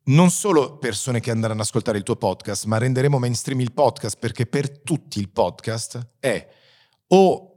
[0.03, 4.17] non solo persone che andranno ad ascoltare il tuo podcast, ma renderemo mainstream il podcast
[4.17, 6.47] perché per tutti il podcast è
[7.09, 7.50] o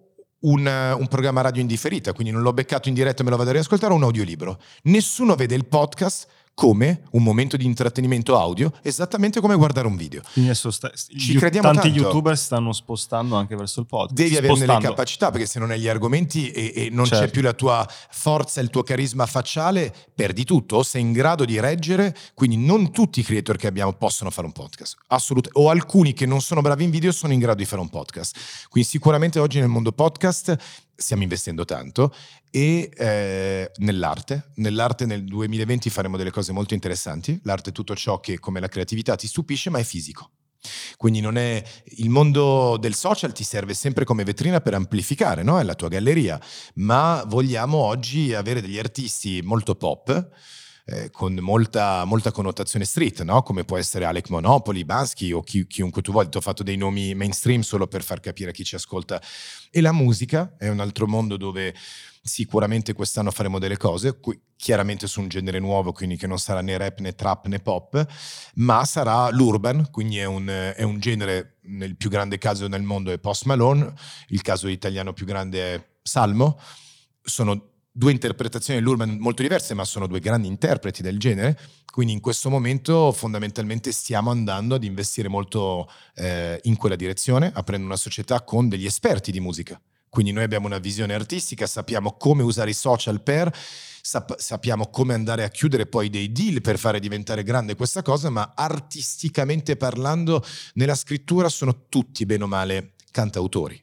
[0.44, 3.36] un, un, programma radio in differita, quindi non l'ho beccato in diretta e me lo
[3.36, 4.58] vado a riascoltare, un audiolibro.
[4.84, 10.22] Nessuno vede il podcast come un momento di intrattenimento audio, esattamente come guardare un video.
[10.52, 12.02] Sta- Ci crediamo tanti tanto.
[12.02, 14.14] youtuber stanno spostando anche verso il podcast.
[14.14, 17.24] Devi avere delle capacità, perché se non hai gli argomenti e, e non certo.
[17.24, 20.76] c'è più la tua forza, il tuo carisma facciale, perdi tutto.
[20.76, 24.46] O sei in grado di reggere, quindi non tutti i creator che abbiamo possono fare
[24.46, 24.96] un podcast.
[25.08, 25.60] Assolutamente.
[25.60, 28.36] O alcuni che non sono bravi in video sono in grado di fare un podcast.
[28.68, 30.56] Quindi sicuramente oggi nel mondo podcast
[30.96, 32.14] stiamo investendo tanto
[32.50, 34.50] e eh, nell'arte.
[34.56, 37.38] Nell'arte nel 2020 faremo delle cose molto interessanti.
[37.44, 40.30] L'arte è tutto ciò che come la creatività ti stupisce, ma è fisico.
[40.96, 41.62] Quindi non è
[41.96, 45.60] il mondo del social ti serve sempre come vetrina per amplificare, no?
[45.62, 46.40] La tua galleria,
[46.76, 50.30] ma vogliamo oggi avere degli artisti molto pop
[50.86, 53.42] eh, con molta, molta, connotazione street, no?
[53.42, 56.28] come può essere Alec Monopoli, Bansky o chi, chiunque tu voglia.
[56.28, 59.20] Ti ho fatto dei nomi mainstream solo per far capire a chi ci ascolta.
[59.70, 61.74] E la musica è un altro mondo dove
[62.26, 64.18] sicuramente quest'anno faremo delle cose,
[64.56, 68.06] chiaramente su un genere nuovo, quindi che non sarà né rap né trap né pop,
[68.54, 73.10] ma sarà l'urban, quindi è un, è un genere, nel più grande caso nel mondo
[73.10, 73.92] è Post Malone,
[74.28, 76.58] il caso italiano più grande è Salmo,
[77.22, 81.56] sono due interpretazioni dell'urban molto diverse, ma sono due grandi interpreti del genere.
[81.86, 87.86] Quindi in questo momento fondamentalmente stiamo andando ad investire molto eh, in quella direzione, aprendo
[87.86, 89.80] una società con degli esperti di musica.
[90.08, 93.52] Quindi noi abbiamo una visione artistica, sappiamo come usare i social per,
[94.00, 98.28] sap- sappiamo come andare a chiudere poi dei deal per fare diventare grande questa cosa,
[98.28, 103.80] ma artisticamente parlando nella scrittura sono tutti bene o male cantautori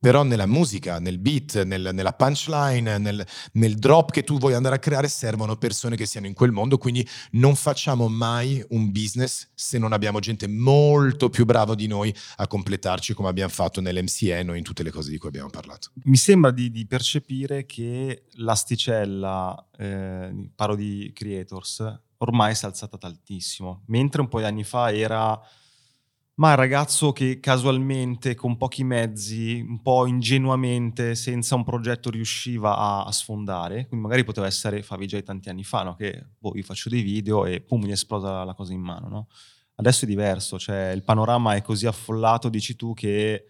[0.00, 4.76] però nella musica, nel beat, nel, nella punchline, nel, nel, drop che tu vuoi andare
[4.76, 9.50] a creare servono persone che siano in quel mondo, quindi non facciamo mai un business
[9.54, 14.50] se non abbiamo gente molto più brava di noi a completarci come abbiamo fatto nell'MCN
[14.50, 15.90] o in tutte le cose di cui abbiamo parlato.
[16.04, 22.96] Mi sembra di, di percepire che l'asticella, eh, parlo di creators, ormai si è alzata
[22.98, 25.40] tantissimo, mentre un po' di anni fa era
[26.38, 32.76] ma il ragazzo che casualmente, con pochi mezzi, un po' ingenuamente, senza un progetto riusciva
[32.76, 35.96] a, a sfondare, quindi magari poteva essere Favij tanti anni fa, no?
[35.96, 39.08] che boh, io faccio dei video e pum, mi esplosa la cosa in mano.
[39.08, 39.26] No?
[39.76, 43.44] Adesso è diverso, cioè il panorama è così affollato, dici tu, che...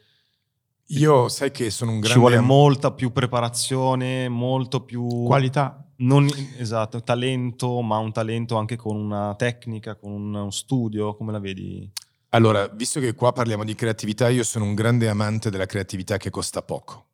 [0.93, 2.15] Io sai che sono un grande...
[2.15, 5.07] Ci vuole molta più preparazione, molto più...
[5.25, 5.85] Qualità.
[5.97, 6.27] Non,
[6.57, 11.91] esatto, talento, ma un talento anche con una tecnica, con un studio, come la vedi?
[12.31, 16.29] Allora, visto che qua parliamo di creatività, io sono un grande amante della creatività che
[16.29, 17.07] costa poco.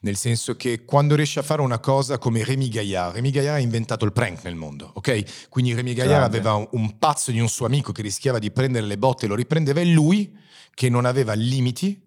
[0.00, 3.60] Nel senso che quando riesci a fare una cosa come Rémi Gaillard, Rémi Gaillard ha
[3.60, 5.48] inventato il prank nel mondo, ok?
[5.48, 6.36] Quindi Rémi Gaillard Grande.
[6.38, 9.28] aveva un, un pazzo di un suo amico che rischiava di prendere le botte e
[9.28, 10.34] lo riprendeva e lui,
[10.72, 12.05] che non aveva limiti,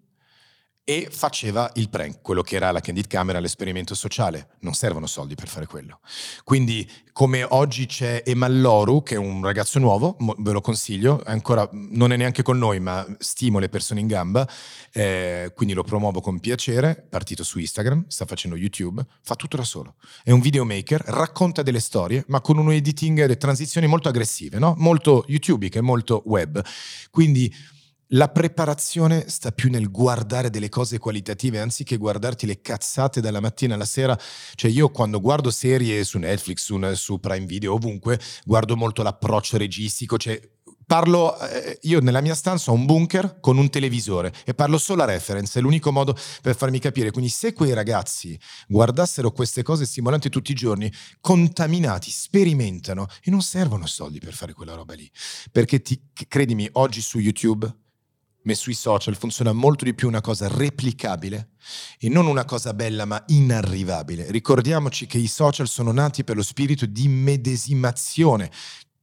[0.90, 4.56] e faceva il prank, quello che era la candid camera, l'esperimento sociale.
[4.62, 6.00] Non servono soldi per fare quello.
[6.42, 12.10] Quindi, come oggi c'è Emalloru, che è un ragazzo nuovo, ve lo consiglio, ancora non
[12.10, 14.48] è neanche con noi, ma stimo le persone in gamba,
[14.92, 19.62] eh, quindi lo promuovo con piacere, partito su Instagram, sta facendo YouTube, fa tutto da
[19.62, 19.94] solo.
[20.24, 24.58] È un videomaker, racconta delle storie, ma con un editing e delle transizioni molto aggressive,
[24.58, 24.74] no?
[24.78, 26.60] molto YouTube, che è molto web.
[27.12, 27.78] Quindi
[28.12, 33.74] la preparazione sta più nel guardare delle cose qualitative anziché guardarti le cazzate dalla mattina
[33.74, 34.18] alla sera.
[34.54, 39.56] Cioè io quando guardo serie su Netflix, su, su Prime Video, ovunque, guardo molto l'approccio
[39.56, 40.40] registico, cioè
[40.90, 45.02] parlo, eh, io nella mia stanza ho un bunker con un televisore e parlo solo
[45.02, 47.12] a reference, è l'unico modo per farmi capire.
[47.12, 48.36] Quindi se quei ragazzi
[48.66, 54.52] guardassero queste cose stimolanti tutti i giorni, contaminati, sperimentano e non servono soldi per fare
[54.52, 55.08] quella roba lì.
[55.52, 57.72] Perché ti, credimi, oggi su YouTube
[58.54, 61.50] sui social funziona molto di più una cosa replicabile
[61.98, 64.30] e non una cosa bella ma inarrivabile.
[64.30, 68.50] Ricordiamoci che i social sono nati per lo spirito di medesimazione.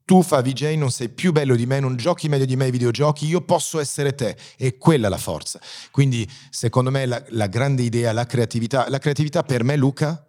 [0.06, 2.72] Tu fa VJ, non sei più bello di me, non giochi meglio di me ai
[2.72, 4.38] videogiochi, io posso essere te.
[4.56, 5.60] E quella la forza.
[5.92, 8.90] Quindi, secondo me, la, la grande idea, la creatività.
[8.90, 10.27] La creatività per me, Luca,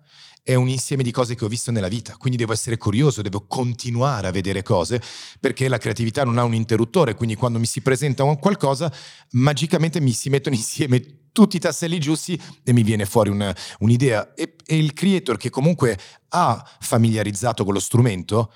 [0.48, 3.44] è un insieme di cose che ho visto nella vita, quindi devo essere curioso, devo
[3.46, 4.98] continuare a vedere cose,
[5.38, 8.90] perché la creatività non ha un interruttore, quindi quando mi si presenta qualcosa,
[9.32, 14.32] magicamente mi si mettono insieme tutti i tasselli giusti e mi viene fuori una, un'idea.
[14.32, 15.98] E, e il creator che comunque
[16.30, 18.50] ha familiarizzato con lo strumento,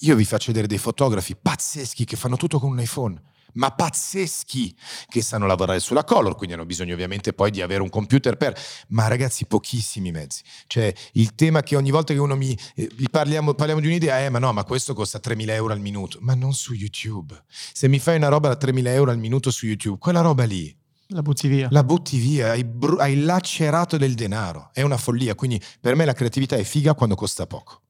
[0.00, 3.18] io vi faccio vedere dei fotografi pazzeschi che fanno tutto con un iPhone
[3.54, 4.76] ma pazzeschi
[5.08, 8.58] che sanno lavorare sulla color, quindi hanno bisogno ovviamente poi di avere un computer per,
[8.88, 10.42] ma ragazzi pochissimi mezzi.
[10.66, 14.28] Cioè il tema che ogni volta che uno mi, eh, parliamo, parliamo, di un'idea è
[14.28, 17.42] ma no, ma questo costa 3.000 euro al minuto, ma non su YouTube.
[17.48, 20.76] Se mi fai una roba da 3.000 euro al minuto su YouTube, quella roba lì.
[21.12, 21.66] La butti via.
[21.70, 26.04] La butti via, hai, br- hai lacerato del denaro, è una follia, quindi per me
[26.04, 27.82] la creatività è figa quando costa poco.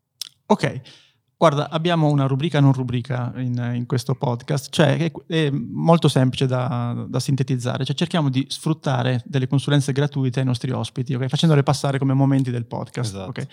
[0.47, 0.81] Ok.
[1.41, 6.47] Guarda, abbiamo una rubrica non rubrica in, in questo podcast, cioè è, è molto semplice
[6.47, 11.29] da, da, sintetizzare, cioè cerchiamo di sfruttare delle consulenze gratuite ai nostri ospiti, okay?
[11.29, 13.15] facendole passare come momenti del podcast.
[13.15, 13.31] Esatto.
[13.31, 13.47] Okay?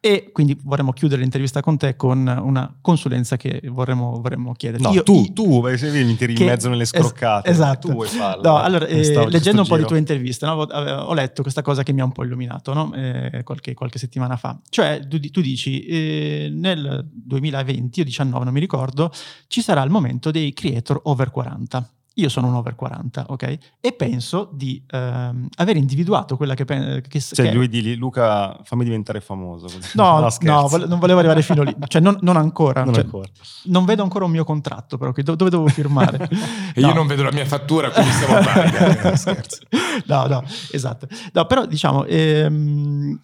[0.00, 4.86] E quindi vorremmo chiudere l'intervista con te con una consulenza che vorremmo, vorremmo chiederti.
[4.86, 7.48] No, Io, tu, tu, perché mi tiri in mezzo nelle scroccate.
[7.50, 7.88] Es- esatto.
[7.88, 8.42] Tu vuoi farlo.
[8.42, 10.52] No, allora, eh, leggendo un po' di tue interviste, no?
[10.52, 12.94] ho letto questa cosa che mi ha un po' illuminato no?
[12.94, 14.58] eh, qualche, qualche, settimana fa.
[14.66, 19.10] Cioè, tu, tu dici, eh, nel 2020 o 19, non mi ricordo,
[19.48, 21.88] ci sarà il momento dei creator over 40.
[22.18, 23.58] Io sono un over 40, ok?
[23.80, 26.64] E penso di ehm, aver individuato quella che...
[26.64, 29.66] che cioè, che lui di Luca, fammi diventare famoso.
[29.94, 31.74] No, no, no vo- non volevo arrivare fino lì.
[31.88, 32.84] Cioè, non, non ancora.
[32.84, 33.28] Non, cioè, ancora.
[33.64, 36.28] non, vedo ancora un mio contratto, però, do- dove devo firmare?
[36.72, 36.86] e no.
[36.86, 38.72] io non vedo la mia fattura, quindi siamo pari.
[39.14, 39.58] Eh, scherzo.
[40.06, 41.08] No, no, esatto.
[41.32, 43.20] No, però, diciamo, ehm,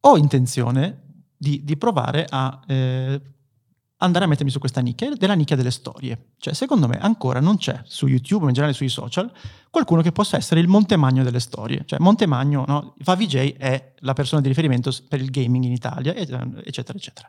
[0.00, 1.07] ho intenzione
[1.38, 2.60] di, di provare a...
[2.66, 3.20] Eh,
[3.98, 6.34] andare a mettermi su questa nicchia, della nicchia delle storie.
[6.38, 9.30] Cioè, secondo me ancora non c'è su YouTube, ma in generale sui social,
[9.70, 11.82] qualcuno che possa essere il Montemagno delle storie.
[11.84, 12.94] Cioè, Montemagno, no?
[12.98, 17.28] VJ è la persona di riferimento per il gaming in Italia, eccetera, eccetera.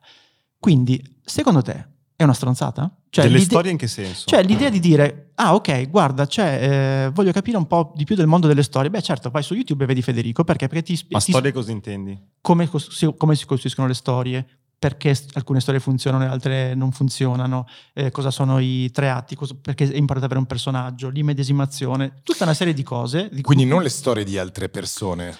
[0.59, 1.87] Quindi, secondo te,
[2.19, 2.93] è una stronzata?
[3.09, 4.25] Cioè, Delle storie in che senso?
[4.25, 8.13] Cioè l'idea di dire, ah ok, guarda, cioè, eh, voglio capire un po' di più
[8.17, 8.89] del mondo delle storie.
[8.89, 10.67] Beh certo, vai su YouTube e vedi Federico, perché?
[10.67, 11.05] Perché ti...
[11.11, 12.21] Ma ti, storie cosa intendi?
[12.41, 12.69] Come,
[13.15, 14.45] come si costruiscono le storie,
[14.77, 19.55] perché alcune storie funzionano e altre non funzionano, eh, cosa sono i tre atti, cosa,
[19.55, 23.29] perché è importante avere un personaggio, l'immedesimazione, tutta una serie di cose.
[23.31, 23.71] Di Quindi cui...
[23.71, 25.37] non le storie di altre persone.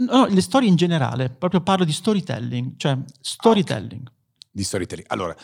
[0.00, 4.04] No, le storie in generale, proprio parlo di storytelling, cioè storytelling.
[4.04, 4.48] Ah, okay.
[4.50, 5.06] Di storytelling.
[5.10, 5.36] Allora,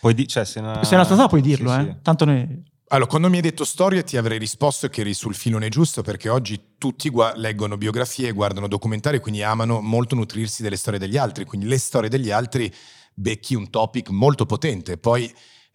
[0.00, 0.82] puoi di- cioè, se, una...
[0.84, 1.82] se è una strada puoi dirlo, sì, eh?
[1.84, 1.96] Sì.
[2.02, 2.76] tanto noi...
[2.90, 6.30] Allora, quando mi hai detto storia ti avrei risposto che eri sul filone giusto perché
[6.30, 11.44] oggi tutti gu- leggono biografie, guardano documentari, quindi amano molto nutrirsi delle storie degli altri,
[11.44, 12.72] quindi le storie degli altri
[13.12, 14.96] becchi un topic molto potente.
[14.96, 15.30] Poi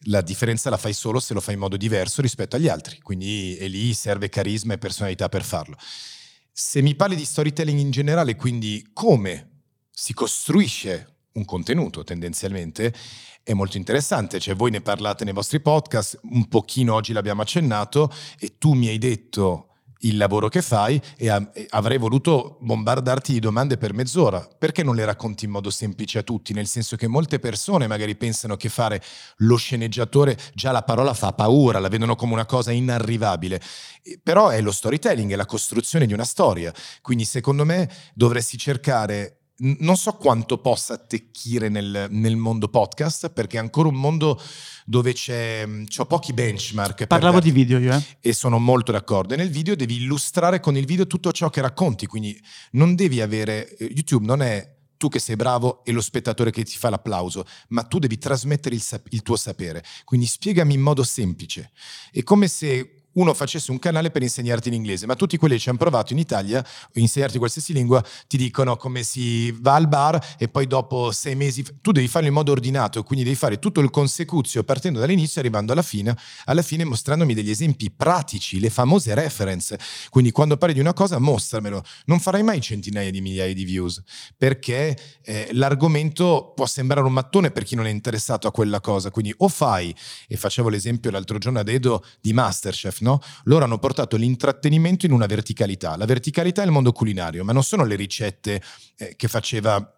[0.08, 3.56] la differenza la fai solo se lo fai in modo diverso rispetto agli altri, quindi
[3.58, 5.76] e lì serve carisma e personalità per farlo.
[6.52, 12.94] Se mi parli di storytelling in generale, quindi come si costruisce un contenuto tendenzialmente,
[13.44, 18.12] è molto interessante, cioè voi ne parlate nei vostri podcast, un pochino oggi l'abbiamo accennato
[18.40, 19.68] e tu mi hai detto
[20.04, 21.30] il lavoro che fai e,
[21.70, 24.48] avrei voluto bombardarti di domande per mezz'ora.
[24.58, 26.54] Perché non le racconti in modo semplice a tutti?
[26.54, 29.02] Nel senso che molte persone magari pensano che fare
[29.38, 33.62] lo sceneggiatore, già la parola fa paura, la vedono come una cosa inarrivabile.
[34.22, 36.74] Però è lo storytelling, è la costruzione di una storia.
[37.02, 43.58] Quindi secondo me dovresti cercare non so quanto possa attecchire nel, nel, mondo podcast, perché
[43.58, 44.42] è ancora un mondo
[44.86, 47.06] dove c'è, c'ho pochi benchmark.
[47.06, 48.04] Parlavo di video io, eh?
[48.20, 49.34] E sono molto d'accordo.
[49.34, 52.40] E nel video devi illustrare con il video tutto ciò che racconti, quindi
[52.72, 53.76] non devi avere...
[53.78, 57.46] Eh, YouTube non è tu che sei bravo e lo spettatore che ti fa l'applauso,
[57.70, 59.84] ma tu devi trasmettere il, sap- il tuo sapere.
[60.06, 61.72] Quindi spiegami in modo semplice.
[62.10, 65.70] È come se uno facesse un canale per insegnarti l'inglese, ma tutti quelli che ci
[65.70, 70.48] hanno provato in Italia, insegnarti qualsiasi lingua, ti dicono come si va al bar e
[70.48, 73.90] poi dopo sei mesi, tu devi farlo in modo ordinato, quindi devi fare tutto il
[73.90, 79.14] consecuzio partendo dall'inizio e arrivando alla fine, alla fine mostrandomi degli esempi pratici, le famose
[79.14, 79.80] reference.
[80.10, 84.02] Quindi quando parli di una cosa mostramelo, non farai mai centinaia di migliaia di views,
[84.38, 89.12] perché eh, l'argomento può sembrare un mattone per chi non è interessato a quella cosa,
[89.12, 89.96] quindi o fai,
[90.28, 93.20] e facevo l'esempio l'altro giorno ad Edo di Masterchef, no?
[93.44, 95.96] Loro hanno portato l'intrattenimento in una verticalità.
[95.96, 98.62] La verticalità è il mondo culinario, ma non sono le ricette
[98.98, 99.98] eh, che faceva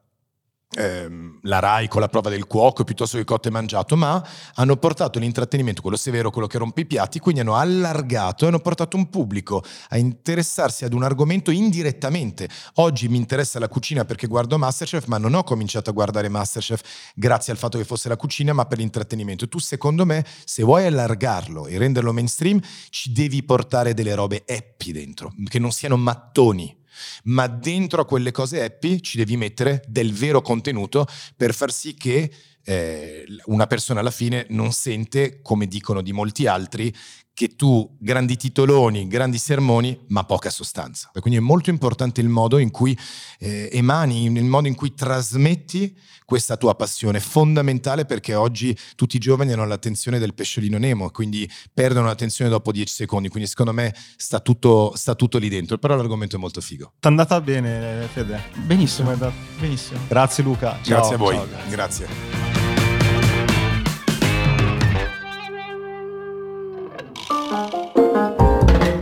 [0.76, 4.24] ehm, la RAI con la prova del cuoco piuttosto che cotto e mangiato, ma
[4.56, 8.60] hanno portato l'intrattenimento, quello severo, quello che rompe i piatti, quindi hanno allargato e hanno
[8.60, 12.50] portato un pubblico a interessarsi ad un argomento indirettamente.
[12.76, 16.82] Oggi mi interessa la cucina perché guardo Masterchef, ma non ho cominciato a guardare Masterchef
[17.16, 19.48] grazie al fatto che fosse la cucina, ma per l'intrattenimento.
[19.48, 22.60] Tu secondo me, se vuoi allargarlo e renderlo mainstream,
[22.90, 26.84] ci devi portare delle robe happy dentro, che non siano mattoni
[27.26, 31.94] ma dentro a quelle cose happy ci devi mettere del vero contenuto per far sì
[31.94, 32.32] che
[32.66, 36.94] eh, una persona alla fine non sente, come dicono di molti altri,
[37.36, 41.12] che tu grandi titoloni, grandi sermoni, ma poca sostanza.
[41.12, 42.98] Quindi è molto importante il modo in cui
[43.40, 49.20] eh, emani, il modo in cui trasmetti questa tua passione, fondamentale perché oggi tutti i
[49.20, 53.94] giovani hanno l'attenzione del pesciolino Nemo, quindi perdono l'attenzione dopo 10 secondi, quindi secondo me
[54.16, 56.94] sta tutto, sta tutto lì dentro, però l'argomento è molto figo.
[57.00, 58.44] Ti è andata bene Fede?
[58.56, 59.14] Benissimo,
[59.60, 60.00] benissimo.
[60.08, 60.80] Grazie Luca.
[60.82, 61.70] Ciao, grazie a voi, ciao, grazie.
[62.08, 62.55] grazie.